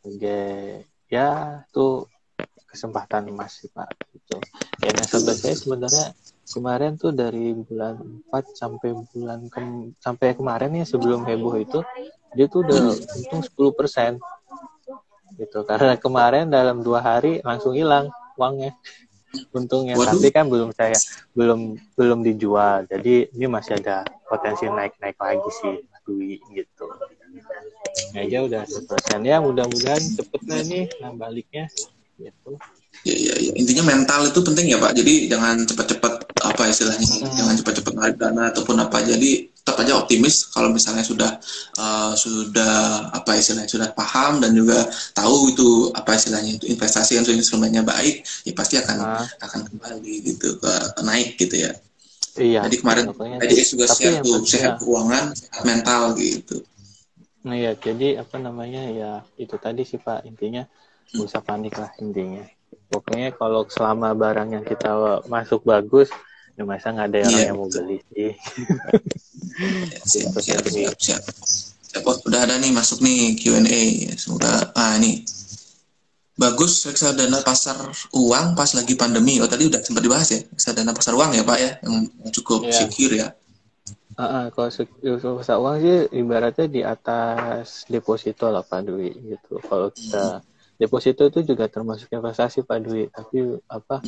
[0.00, 2.04] sebagai ya itu
[2.68, 4.36] kesempatan emas sih pak gitu.
[4.84, 6.06] Ya nasabah saya sebenarnya
[6.44, 7.96] kemarin tuh dari bulan
[8.28, 9.60] 4 sampai bulan ke,
[9.98, 11.80] sampai kemarin ya sebelum heboh itu
[12.36, 14.12] dia tuh udah untung 10 persen.
[15.40, 18.76] Gitu karena kemarin dalam dua hari langsung hilang uangnya.
[19.56, 20.16] Untungnya Waduh.
[20.16, 20.96] tapi kan belum saya
[21.36, 22.84] belum belum dijual.
[22.88, 25.76] Jadi ini masih ada potensi naik naik lagi sih
[26.08, 26.88] Dwi gitu
[28.14, 31.64] ya aja udah persen ya mudah-mudahan cepet lah nih baliknya.
[32.18, 32.50] Gitu.
[33.06, 33.52] Ya, ya, ya.
[33.54, 34.92] intinya mental itu penting ya pak.
[34.98, 36.12] Jadi jangan cepat-cepat
[36.42, 37.36] apa istilahnya hmm.
[37.38, 38.98] jangan cepat-cepat narik dana ataupun apa.
[39.06, 41.30] Jadi tetap aja optimis kalau misalnya sudah
[41.78, 47.26] uh, sudah apa istilahnya sudah paham dan juga tahu itu apa istilahnya itu investasi yang
[47.28, 49.44] instrumennya baik ya pasti akan hmm.
[49.44, 51.72] akan kembali gitu ke naik gitu ya.
[52.38, 52.60] Iya.
[52.66, 56.64] Jadi kemarin tadi juga sehat tuh sehat keuangan sehat mental gitu
[57.48, 60.68] nah ya jadi apa namanya ya itu tadi sih pak intinya
[61.16, 62.44] nggak usah panik lah intinya
[62.92, 64.92] pokoknya kalau selama barang yang kita
[65.32, 66.12] masuk bagus
[66.60, 67.48] ya masa nggak ada orang yeah.
[67.48, 68.32] yang mau beli sih
[70.12, 71.22] siap, siap, siap, siap.
[71.24, 72.04] siap.
[72.04, 75.24] Oh, udah ada nih masuk nih Q&A semoga ah ini
[76.36, 77.80] bagus reksadana pasar
[78.12, 81.58] uang pas lagi pandemi oh tadi udah sempat dibahas ya reksadana pasar uang ya pak
[81.58, 81.96] ya yang
[82.30, 82.76] cukup yeah.
[82.76, 83.32] secure ya
[84.18, 89.62] Uh, uh, kalau pasar uang sih ibaratnya di atas deposito lah Pak Dwi gitu.
[89.62, 90.42] Kalau kita
[90.74, 94.02] deposito itu juga termasuk investasi Pak Dwi tapi apa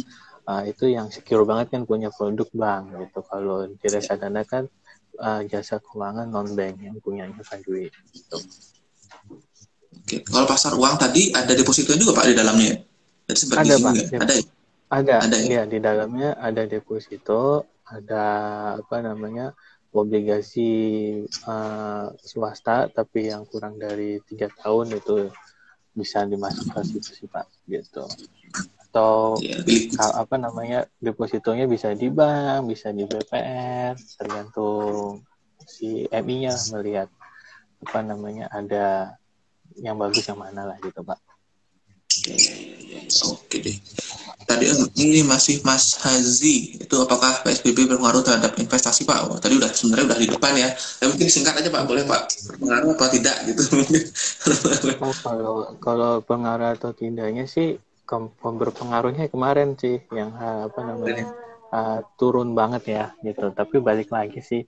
[0.50, 4.66] uh, itu yang secure banget kan punya produk bank gitu kalau di reksadana kan
[5.22, 8.38] uh, jasa keuangan non bank yang punya Pak Dwi gitu.
[9.90, 12.82] Oke, kalau pasar uang tadi ada deposito juga Pak di dalamnya?
[13.30, 13.92] Jadi ada Pak.
[13.94, 14.18] Ya?
[14.18, 14.44] Ada ya?
[14.90, 15.46] Ada, ada ya?
[15.54, 18.24] ya di dalamnya ada deposito, ada
[18.74, 19.54] apa namanya
[19.90, 20.70] obligasi
[21.50, 25.30] uh, swasta tapi yang kurang dari tiga tahun itu
[25.90, 28.06] bisa dimasukkan situ sih pak gitu.
[28.90, 29.58] Atau ya,
[30.14, 35.22] apa namanya depositonya bisa di bank bisa di BPR tergantung
[35.66, 37.10] si MI-nya melihat
[37.82, 39.14] apa namanya ada
[39.78, 41.18] yang bagus yang mana lah gitu pak.
[43.26, 43.78] Oke deh
[44.50, 49.30] tadi eh, ini masih Mas Hazi itu apakah PSBB berpengaruh terhadap investasi Pak?
[49.30, 50.68] Oh, tadi udah sebenarnya udah di depan ya.
[50.98, 53.62] Ya mungkin singkat aja Pak, boleh Pak berpengaruh apa tidak gitu
[55.06, 57.78] oh, kalau kalau pengaruh atau tidaknya sih
[58.34, 61.30] berpengaruhnya kemarin sih yang apa namanya
[61.70, 63.54] uh, turun banget ya gitu.
[63.54, 64.66] Tapi balik lagi sih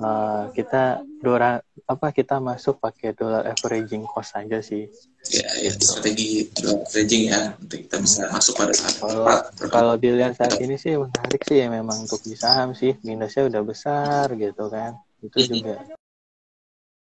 [0.00, 4.88] uh, kita dolar apa kita masuk pakai dollar averaging cost aja sih.
[5.30, 9.24] Ya, ya strategi averaging ya untuk kita bisa masuk pada saat kalau
[9.72, 13.62] kalau dilihat saat ini sih menarik sih ya memang untuk di saham sih minusnya udah
[13.62, 14.96] besar gitu kan.
[15.24, 15.80] Itu juga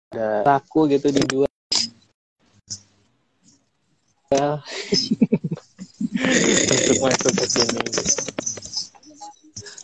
[0.08, 1.52] udah laku gitu dijual
[4.32, 4.60] ya,
[6.16, 7.02] ya, ya, untuk ya.
[7.04, 7.80] masuk ke sini.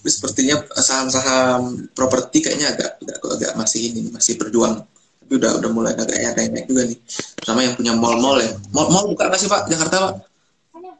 [0.04, 4.84] Tapi sepertinya saham-saham properti kayaknya agak, agak agak masih ini masih berjuang.
[5.24, 6.98] Tapi udah udah mulai agak naik naik juga nih.
[7.40, 8.52] Sama yang punya mall-mall ya.
[8.68, 10.14] Mall mall buka nggak sih Pak Jakarta Pak?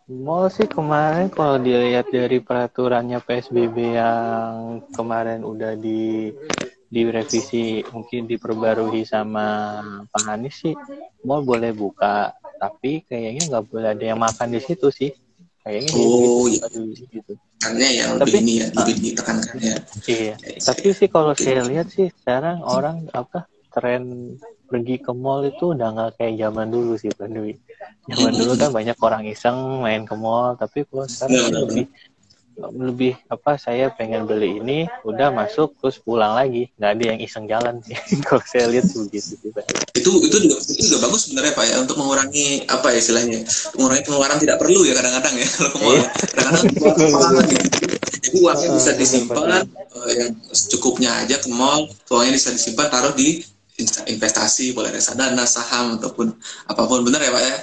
[0.09, 6.33] Mall sih kemarin kalau dilihat dari peraturannya PSBB yang kemarin udah di
[6.89, 10.73] direvisi mungkin diperbarui sama Pak Anies sih
[11.29, 15.13] mall boleh buka tapi kayaknya nggak boleh ada yang makan di situ sih
[15.65, 17.33] kayaknya Oh, gitu, gitu.
[17.57, 19.77] Karena yang Tapi- lebih ini ya, lebih ditekankan ya.
[20.05, 24.37] Iya, tapi sih kalau saya lihat sih sekarang orang apa tren
[24.69, 27.57] pergi ke mall itu udah nggak kayak zaman dulu sih Pak Dwi.
[28.05, 31.85] Zaman dulu kan banyak orang iseng main ke mall, tapi kalau sekarang sih lebih
[32.55, 36.71] lebih apa saya pengen beli ini udah masuk terus pulang lagi.
[36.79, 37.99] Nggak ada yang iseng jalan sih.
[38.27, 39.67] Kalau saya lihat begitu sih Pak.
[39.95, 43.41] itu itu juga itu juga bagus sebenarnya pak ya untuk mengurangi apa ya istilahnya
[43.73, 45.49] mengurangi pengeluaran tidak perlu ya kadang-kadang ya.
[45.57, 46.09] Kalau ke mall Iya.
[46.35, 46.67] kadang-kadang
[47.51, 47.87] gitu.
[48.15, 53.43] Jadi uangnya bisa disimpan eh, yang secukupnya aja ke mall uangnya bisa disimpan taruh di
[54.07, 56.31] investasi boleh reksadana saham ataupun
[56.67, 57.03] apa pun.
[57.03, 57.57] Benar ya pak ya?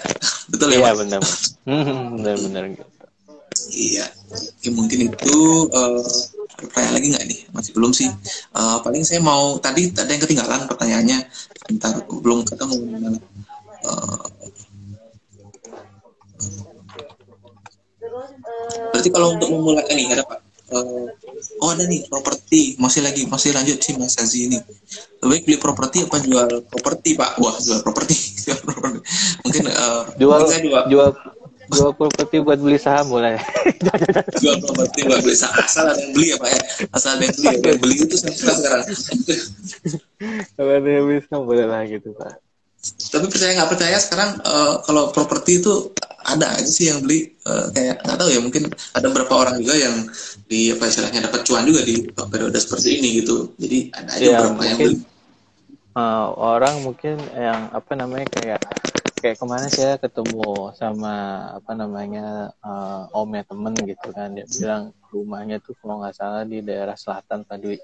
[0.49, 0.95] Betul ya Iya pak?
[0.99, 1.21] benar
[1.63, 2.63] Hmm, benar-benar.
[2.73, 2.83] gitu.
[3.71, 5.37] Iya Oke, mungkin itu
[5.73, 5.99] ada
[6.55, 8.09] pertanyaan lagi nggak nih masih belum sih
[8.51, 11.17] Eh, paling saya mau tadi ada yang ketinggalan pertanyaannya
[11.71, 12.75] bentar belum ketemu
[13.81, 14.21] Eh,
[18.91, 20.39] Berarti kalau untuk memulai ini ada Pak.
[20.71, 21.07] Eh,
[21.59, 24.59] oh ada nih properti masih lagi masih lanjut sih Mas Azi ini.
[25.23, 27.31] Lebih baik beli properti apa jual properti Pak?
[27.39, 28.15] Wah jual properti.
[28.41, 28.99] Jual properti.
[29.45, 31.09] Mungkin eh, Jual mungkin jual, jual
[31.71, 33.39] jual properti buat beli saham boleh.
[34.37, 35.55] jual properti buat beli saham.
[35.61, 36.61] asal ada yang beli ya Pak ya.
[36.91, 37.47] Asal ada yang beli.
[37.47, 37.59] ya.
[37.63, 38.83] Yang beli itu suka sekarang.
[40.53, 42.33] Kalau ada yang beli saham boleh lah gitu Pak.
[42.81, 47.65] Tapi percaya nggak percaya sekarang eh, kalau properti itu ada aja sih yang beli eh,
[47.71, 49.95] kayak nggak tahu ya mungkin ada beberapa orang juga yang
[50.45, 53.53] di apa istilahnya dapat cuan juga di periode seperti ini gitu.
[53.55, 54.97] Jadi ada aja Iya, beberapa yang mungkin beli.
[55.93, 58.61] eh, orang mungkin yang apa namanya kayak
[59.21, 61.13] kayak ke mana saya ketemu sama
[61.53, 64.33] apa namanya eh, omnya temen gitu kan.
[64.33, 67.77] Dia bilang rumahnya tuh kalau nggak salah di daerah selatan Pak Dwi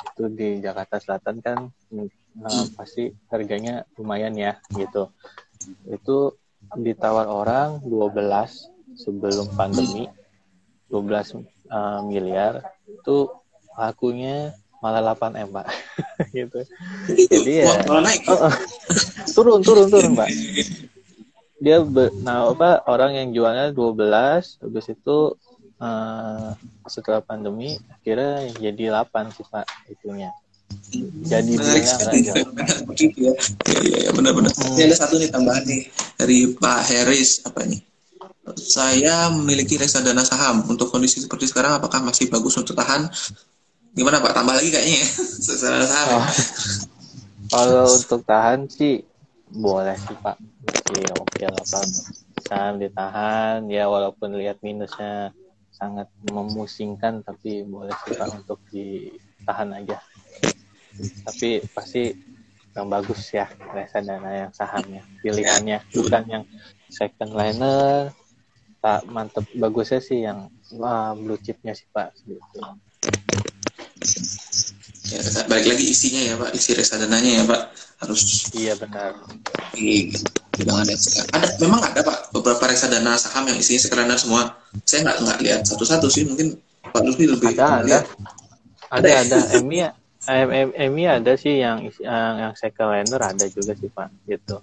[0.00, 1.58] itu di Jakarta Selatan kan
[1.98, 5.10] eh, pasti harganya lumayan ya gitu.
[5.90, 6.38] Itu
[6.78, 10.06] ditawar orang 12 sebelum pandemi
[10.86, 12.62] 12 eh, miliar.
[12.86, 13.34] Itu
[13.74, 15.66] lakunya malah 8 m pak
[16.36, 16.60] gitu
[17.30, 17.72] jadi ya.
[17.86, 18.00] Oh,
[18.48, 18.52] oh.
[19.36, 20.28] turun turun turun pak
[21.60, 25.18] dia be- nah apa orang yang jualnya 12 habis itu
[25.80, 26.48] eh,
[26.88, 30.32] setelah pandemi akhirnya jadi 8 sih pak itunya
[31.26, 32.34] jadi Menarik sekali ya.
[32.34, 33.32] Iya,
[33.74, 34.50] iya, iya, benar-benar.
[34.54, 34.74] Hmm.
[34.78, 35.82] Ini ada satu nih tambahan nih
[36.18, 37.80] dari Pak Harris apa nih?
[38.58, 40.66] Saya memiliki reksadana saham.
[40.66, 43.06] Untuk kondisi seperti sekarang, apakah masih bagus untuk tahan?
[43.94, 44.32] Gimana Pak?
[44.32, 45.08] Tambah lagi kayaknya ya.
[46.10, 46.26] Oh.
[47.50, 49.02] Kalau untuk tahan sih
[49.50, 51.84] boleh sih Pak, masih oke lah Pak.
[52.46, 55.34] Saham ditahan ya walaupun lihat minusnya
[55.74, 59.98] sangat memusingkan tapi boleh sih Pak untuk ditahan aja.
[61.26, 62.14] Tapi pasti
[62.70, 66.44] yang bagus ya reksadana yang sahamnya pilihannya bukan yang
[66.86, 68.14] second liner
[68.78, 72.14] tak mantep bagusnya sih yang wah, blue chipnya sih Pak.
[75.10, 75.18] Ya,
[75.50, 77.62] balik lagi isinya ya Pak, isi reksadananya ya Pak.
[78.00, 79.12] Harus Iya benar.
[79.74, 80.08] di
[80.60, 80.94] jangan ada,
[81.36, 84.56] ada memang ada Pak beberapa reksadana saham yang isinya sekelender semua.
[84.86, 87.84] Saya nggak nggak lihat satu-satu sih, mungkin Pak Lutfi lebih Ada, ada.
[87.84, 88.04] lihat.
[88.90, 89.38] Ada, ada.
[89.56, 89.78] Emi,
[90.28, 94.60] Em- Emi ada sih yang yang, yang second liner ada juga sih Pak, gitu.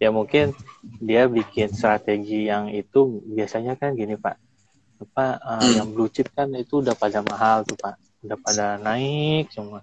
[0.00, 0.52] Ya mungkin
[0.98, 4.36] dia bikin strategi yang itu biasanya kan gini Pak.
[5.00, 5.72] Apa eh, Hmm.
[5.80, 7.96] yang blue chip kan itu udah pada mahal tuh Pak.
[8.20, 9.80] Udah pada naik semua.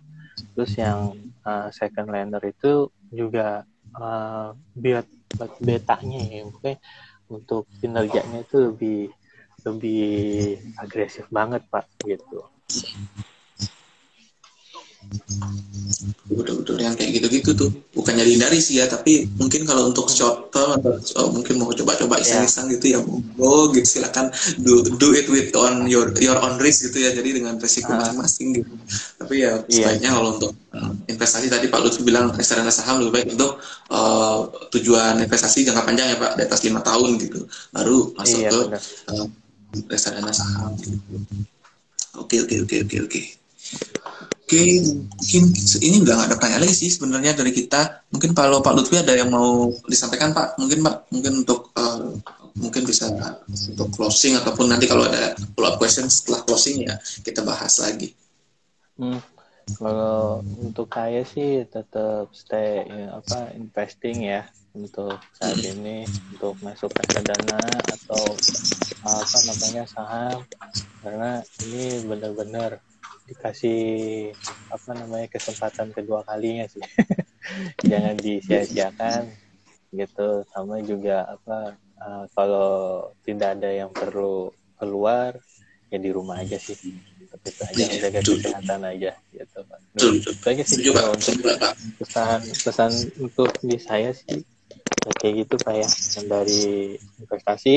[0.53, 1.13] Terus yang
[1.45, 3.65] eh, second liner itu juga
[4.77, 5.01] biar
[5.38, 6.77] buat betanya ya, mungkin
[7.33, 8.99] untuk kinerjanya itu lebih
[9.65, 10.05] lebih
[10.77, 12.45] agresif banget Pak gitu.
[16.27, 20.77] Betul-betul yang kayak gitu-gitu tuh bukannya dihindari sih ya tapi mungkin kalau untuk short term
[20.77, 22.99] atau oh, mungkin mau coba-coba iseng-iseng gitu ya
[23.39, 24.27] oh gitu silakan
[24.59, 28.03] do, do it with on your your own risk gitu ya jadi dengan resiko Ah.
[28.03, 28.71] masing-masing gitu
[29.17, 29.95] tapi ya Iya.
[29.95, 33.57] sebaiknya kalau untuk uh, investasi tadi Pak Lutfi bilang reksadana saham lebih baik untuk
[33.89, 34.39] uh,
[34.69, 38.59] tujuan investasi jangka panjang ya Pak di atas lima tahun gitu baru masuk Iya ke
[38.67, 38.81] benar.
[39.15, 39.25] uh,
[39.87, 40.99] reksadana saham gitu.
[42.17, 43.21] Oke oke oke oke oke.
[44.47, 45.43] Oke, mungkin
[45.83, 48.07] ini udah nggak ada pertanyaan lagi sih sebenarnya dari kita.
[48.15, 52.15] Mungkin kalau Pak Lutfi ada yang mau disampaikan Pak, mungkin Pak, mungkin untuk eh,
[52.55, 53.11] mungkin bisa
[53.43, 56.95] untuk closing ataupun nanti kalau ada follow up question setelah closing ya
[57.27, 58.15] kita bahas lagi.
[58.95, 59.19] Hmm,
[59.75, 66.95] kalau untuk saya sih tetap stay ya, apa investing ya untuk saat ini untuk masuk
[67.19, 68.23] dana atau
[69.03, 70.39] apa namanya saham
[71.03, 72.79] karena ini benar-benar
[73.28, 73.82] dikasih
[74.71, 76.82] apa namanya kesempatan kedua kalinya sih.
[77.91, 79.21] Jangan disia-siakan
[79.91, 80.47] gitu.
[80.51, 85.36] Sama juga apa uh, kalau tidak ada yang perlu keluar
[85.91, 86.75] ya di rumah aja sih.
[87.28, 89.80] Tapi itu aja ya, jaga kesehatan aja gitu pak.
[89.99, 91.36] Itu aja sih kalau untuk
[91.99, 94.39] pesan pesan untuk di saya sih
[95.03, 95.88] ya kayak gitu pak ya.
[95.88, 96.65] Yang dari
[97.19, 97.75] investasi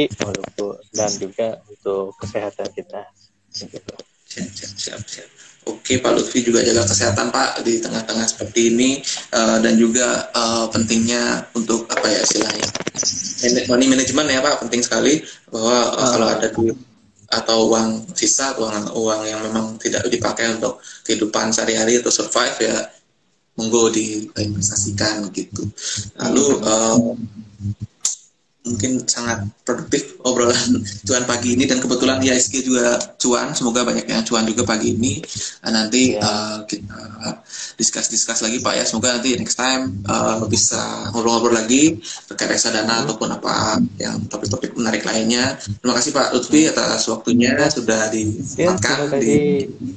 [0.94, 3.02] dan juga untuk kesehatan kita
[3.50, 3.94] gitu.
[4.30, 5.28] Siap siap siap siap.
[5.68, 9.02] Oke Pak Lutfi juga jaga kesehatan Pak di tengah-tengah seperti ini.
[9.34, 12.68] Uh, dan juga uh, pentingnya untuk apa ya istilahnya
[13.68, 15.20] money management ya Pak penting sekali.
[15.52, 16.78] Bahwa uh, kalau ada duit
[17.30, 22.76] atau uang sisa uang uang yang memang tidak dipakai untuk kehidupan sehari-hari atau survive ya
[23.54, 25.62] monggo diinvestasikan gitu.
[26.16, 26.96] Lalu uh,
[28.70, 31.66] mungkin sangat produktif obrolan cuan pagi ini.
[31.66, 33.52] Dan kebetulan ISG juga cuan.
[33.52, 35.18] Semoga banyak yang cuan juga pagi ini.
[35.66, 36.24] Nah, nanti yeah.
[36.24, 36.96] uh, kita
[37.76, 38.84] discuss discuss lagi pak ya.
[38.86, 41.98] Semoga nanti next time uh, bisa ngobrol-ngobrol lagi
[42.28, 43.04] terkait reksadana hmm.
[43.08, 45.56] ataupun apa yang topik-topik menarik lainnya.
[45.58, 49.36] Terima kasih pak Lutfi atas waktunya sudah disempatkan ya, di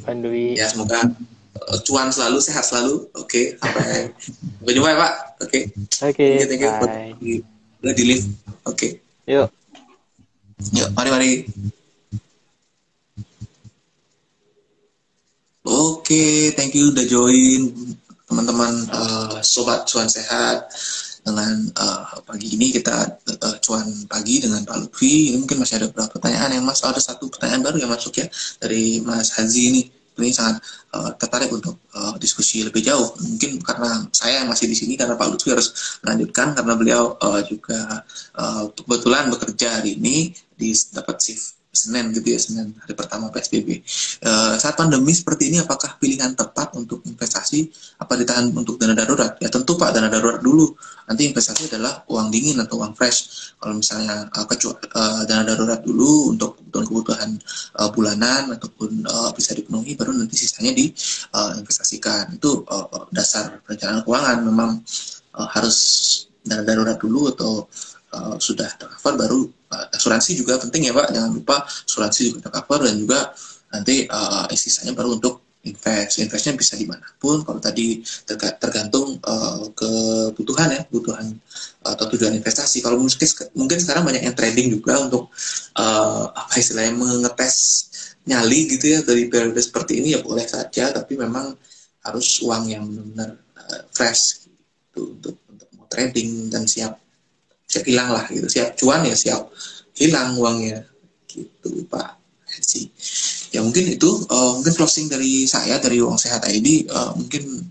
[0.04, 0.56] Pandui.
[0.56, 1.04] ya semoga
[1.60, 3.08] uh, cuan selalu sehat selalu.
[3.20, 5.14] Oke okay, sampai jumpa ya pak.
[5.44, 5.50] Oke.
[5.50, 5.64] Okay.
[6.08, 7.38] oke okay, thank you, thank you.
[7.84, 8.32] udah di lift
[8.68, 8.78] oke.
[8.78, 8.92] Okay.
[9.28, 9.48] yuk.
[10.72, 11.32] Yuk mari mari.
[15.64, 17.72] Oke okay, thank you udah join.
[18.28, 20.68] Teman-teman uh, sobat cuan sehat.
[21.24, 25.40] Dengan uh, pagi ini kita uh, cuan pagi dengan Pak Lutfi.
[25.40, 26.84] Mungkin masih ada beberapa pertanyaan yang mas.
[26.84, 28.28] Oh, ada satu pertanyaan baru yang masuk ya
[28.60, 29.82] dari Mas Haji ini
[30.20, 30.62] ini sangat
[30.94, 33.16] uh, tertarik untuk uh, diskusi lebih jauh.
[33.18, 38.06] Mungkin karena saya masih di sini karena Pak Lutfi harus melanjutkan karena beliau uh, juga
[38.38, 43.82] uh, kebetulan bekerja hari ini di dapat shift Senin gitu ya Senin hari pertama PSBB.
[44.22, 47.66] Uh, saat pandemi seperti ini apakah pilihan tepat untuk investasi
[47.98, 49.42] apa ditahan untuk dana darurat?
[49.42, 50.78] Ya tentu Pak dana darurat dulu.
[51.10, 53.52] Nanti investasi adalah uang dingin atau uang fresh.
[53.58, 57.30] Kalau misalnya uh, kecuali uh, dana darurat dulu untuk kebutuhan-kebutuhan
[57.82, 62.38] uh, bulanan ataupun uh, bisa dipenuhi baru nanti sisanya diinvestasikan.
[62.38, 64.72] Uh, Itu uh, dasar perencanaan keuangan memang
[65.42, 65.78] uh, harus
[66.46, 67.66] dana darurat dulu atau
[68.14, 69.40] uh, sudah tercover baru
[69.74, 71.10] uh, asuransi juga penting ya Pak.
[71.12, 73.20] Jangan lupa asuransi juga tercover dan juga
[73.74, 76.20] nanti uh, sisanya baru untuk invest.
[76.20, 77.42] Investnya bisa di mana pun.
[77.42, 78.04] Kalau tadi
[78.60, 81.34] tergantung uh, kebutuhan ya kebutuhan
[81.84, 82.84] atau tujuan investasi.
[82.84, 85.32] Kalau mungkin mungkin sekarang banyak yang trading juga untuk
[85.80, 87.90] uh, apa istilahnya mengetes
[88.24, 91.52] nyali gitu ya dari periode seperti ini ya boleh saja tapi memang
[92.08, 97.03] harus uang yang benar uh, fresh gitu untuk untuk mau trading dan siap
[97.74, 98.46] siap hilang lah gitu.
[98.46, 99.50] Siap cuan ya siap
[99.98, 100.86] hilang uangnya.
[101.26, 102.22] Gitu Pak
[102.54, 102.94] Hesi
[103.54, 107.62] ya mungkin itu uh, mungkin closing dari saya dari uang sehat ID uh, eh, mungkin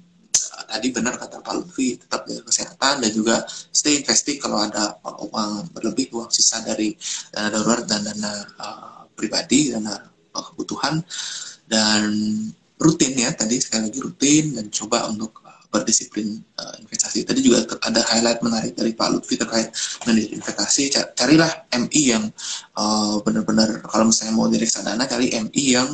[0.54, 4.94] uh, tadi benar kata Pak Lutfi tetap jaga kesehatan dan juga stay investing kalau ada
[5.02, 6.94] uang berlebih uang sisa dari
[7.34, 8.32] dana darurat dan dana
[8.62, 9.98] uh, pribadi dana
[10.38, 11.02] uh, kebutuhan.
[11.66, 12.02] Dan
[12.78, 15.41] rutin ya tadi sekali lagi rutin dan coba untuk
[15.72, 17.24] berdisiplin uh, investasi.
[17.24, 19.72] Tadi juga ada highlight menarik dari Pak Lutfi terkait
[20.04, 20.92] manajer investasi.
[21.16, 22.28] Carilah MI yang
[22.76, 25.88] uh, benar-benar kalau misalnya mau dari reksadana cari MI yang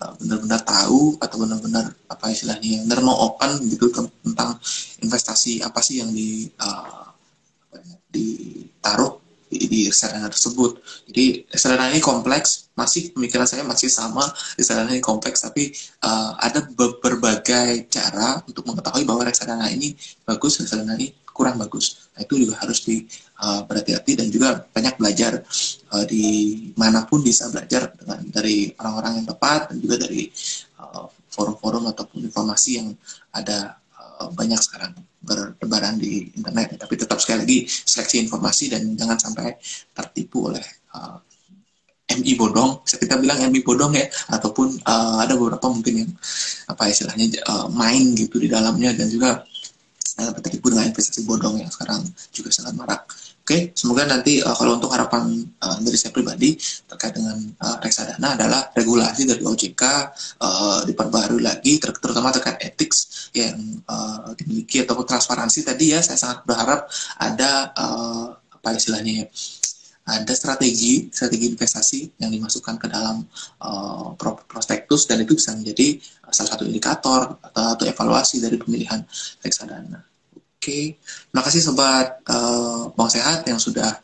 [0.00, 3.92] uh, benar-benar tahu atau benar-benar apa istilahnya yang mau open gitu
[4.24, 4.56] tentang
[5.04, 7.12] investasi apa sih yang di uh,
[8.08, 9.17] ditaruh
[9.68, 10.80] di, reksadana tersebut.
[11.06, 14.24] Jadi reksadana ini kompleks, masih pemikiran saya masih sama
[14.56, 15.70] reksadana ini kompleks, tapi
[16.02, 19.94] uh, ada berbagai cara untuk mengetahui bahwa reksadana ini
[20.24, 22.10] bagus, reksadana ini kurang bagus.
[22.18, 23.06] Nah, itu juga harus di
[23.38, 25.38] uh, berhati-hati dan juga banyak belajar
[25.94, 26.24] uh, di
[26.74, 30.26] mana pun bisa belajar dengan dari orang-orang yang tepat dan juga dari
[31.30, 32.90] forum-forum uh, ataupun informasi yang
[33.30, 33.78] ada
[34.34, 34.92] banyak sekarang
[35.22, 36.78] bertebaran di internet.
[36.80, 39.54] Tapi tetap sekali lagi seleksi informasi dan jangan sampai
[39.94, 40.64] tertipu oleh
[40.96, 41.20] uh,
[42.08, 42.82] MI bodong.
[42.82, 44.06] Kita bilang MI bodong ya?
[44.32, 46.10] Ataupun uh, ada beberapa mungkin yang
[46.66, 49.44] apa istilahnya uh, main gitu di dalamnya dan juga
[50.18, 52.02] uh, tertipu dengan investasi bodong yang sekarang
[52.34, 53.02] juga sangat marak
[53.48, 55.24] Oke, semoga nanti uh, kalau untuk harapan
[55.64, 56.52] uh, dari saya pribadi
[56.84, 57.32] terkait dengan
[57.64, 59.82] uh, reksadana adalah regulasi dari OJK
[60.36, 62.92] uh, diperbarui lagi, ter terutama terkait etik
[63.32, 63.56] yang
[63.88, 66.04] uh, dimiliki ataupun transparansi tadi ya.
[66.04, 69.26] Saya sangat berharap ada uh, apa istilahnya ya,
[70.08, 73.20] ada strategi strategi investasi yang dimasukkan ke dalam
[73.60, 74.16] uh,
[74.48, 76.00] prospektus dan itu bisa menjadi
[76.32, 79.04] salah satu indikator atau, atau evaluasi dari pemilihan
[79.44, 80.00] reksadana.
[80.58, 80.98] Oke,
[81.30, 81.38] okay.
[81.38, 83.94] kasih sobat uh, Bang Sehat yang sudah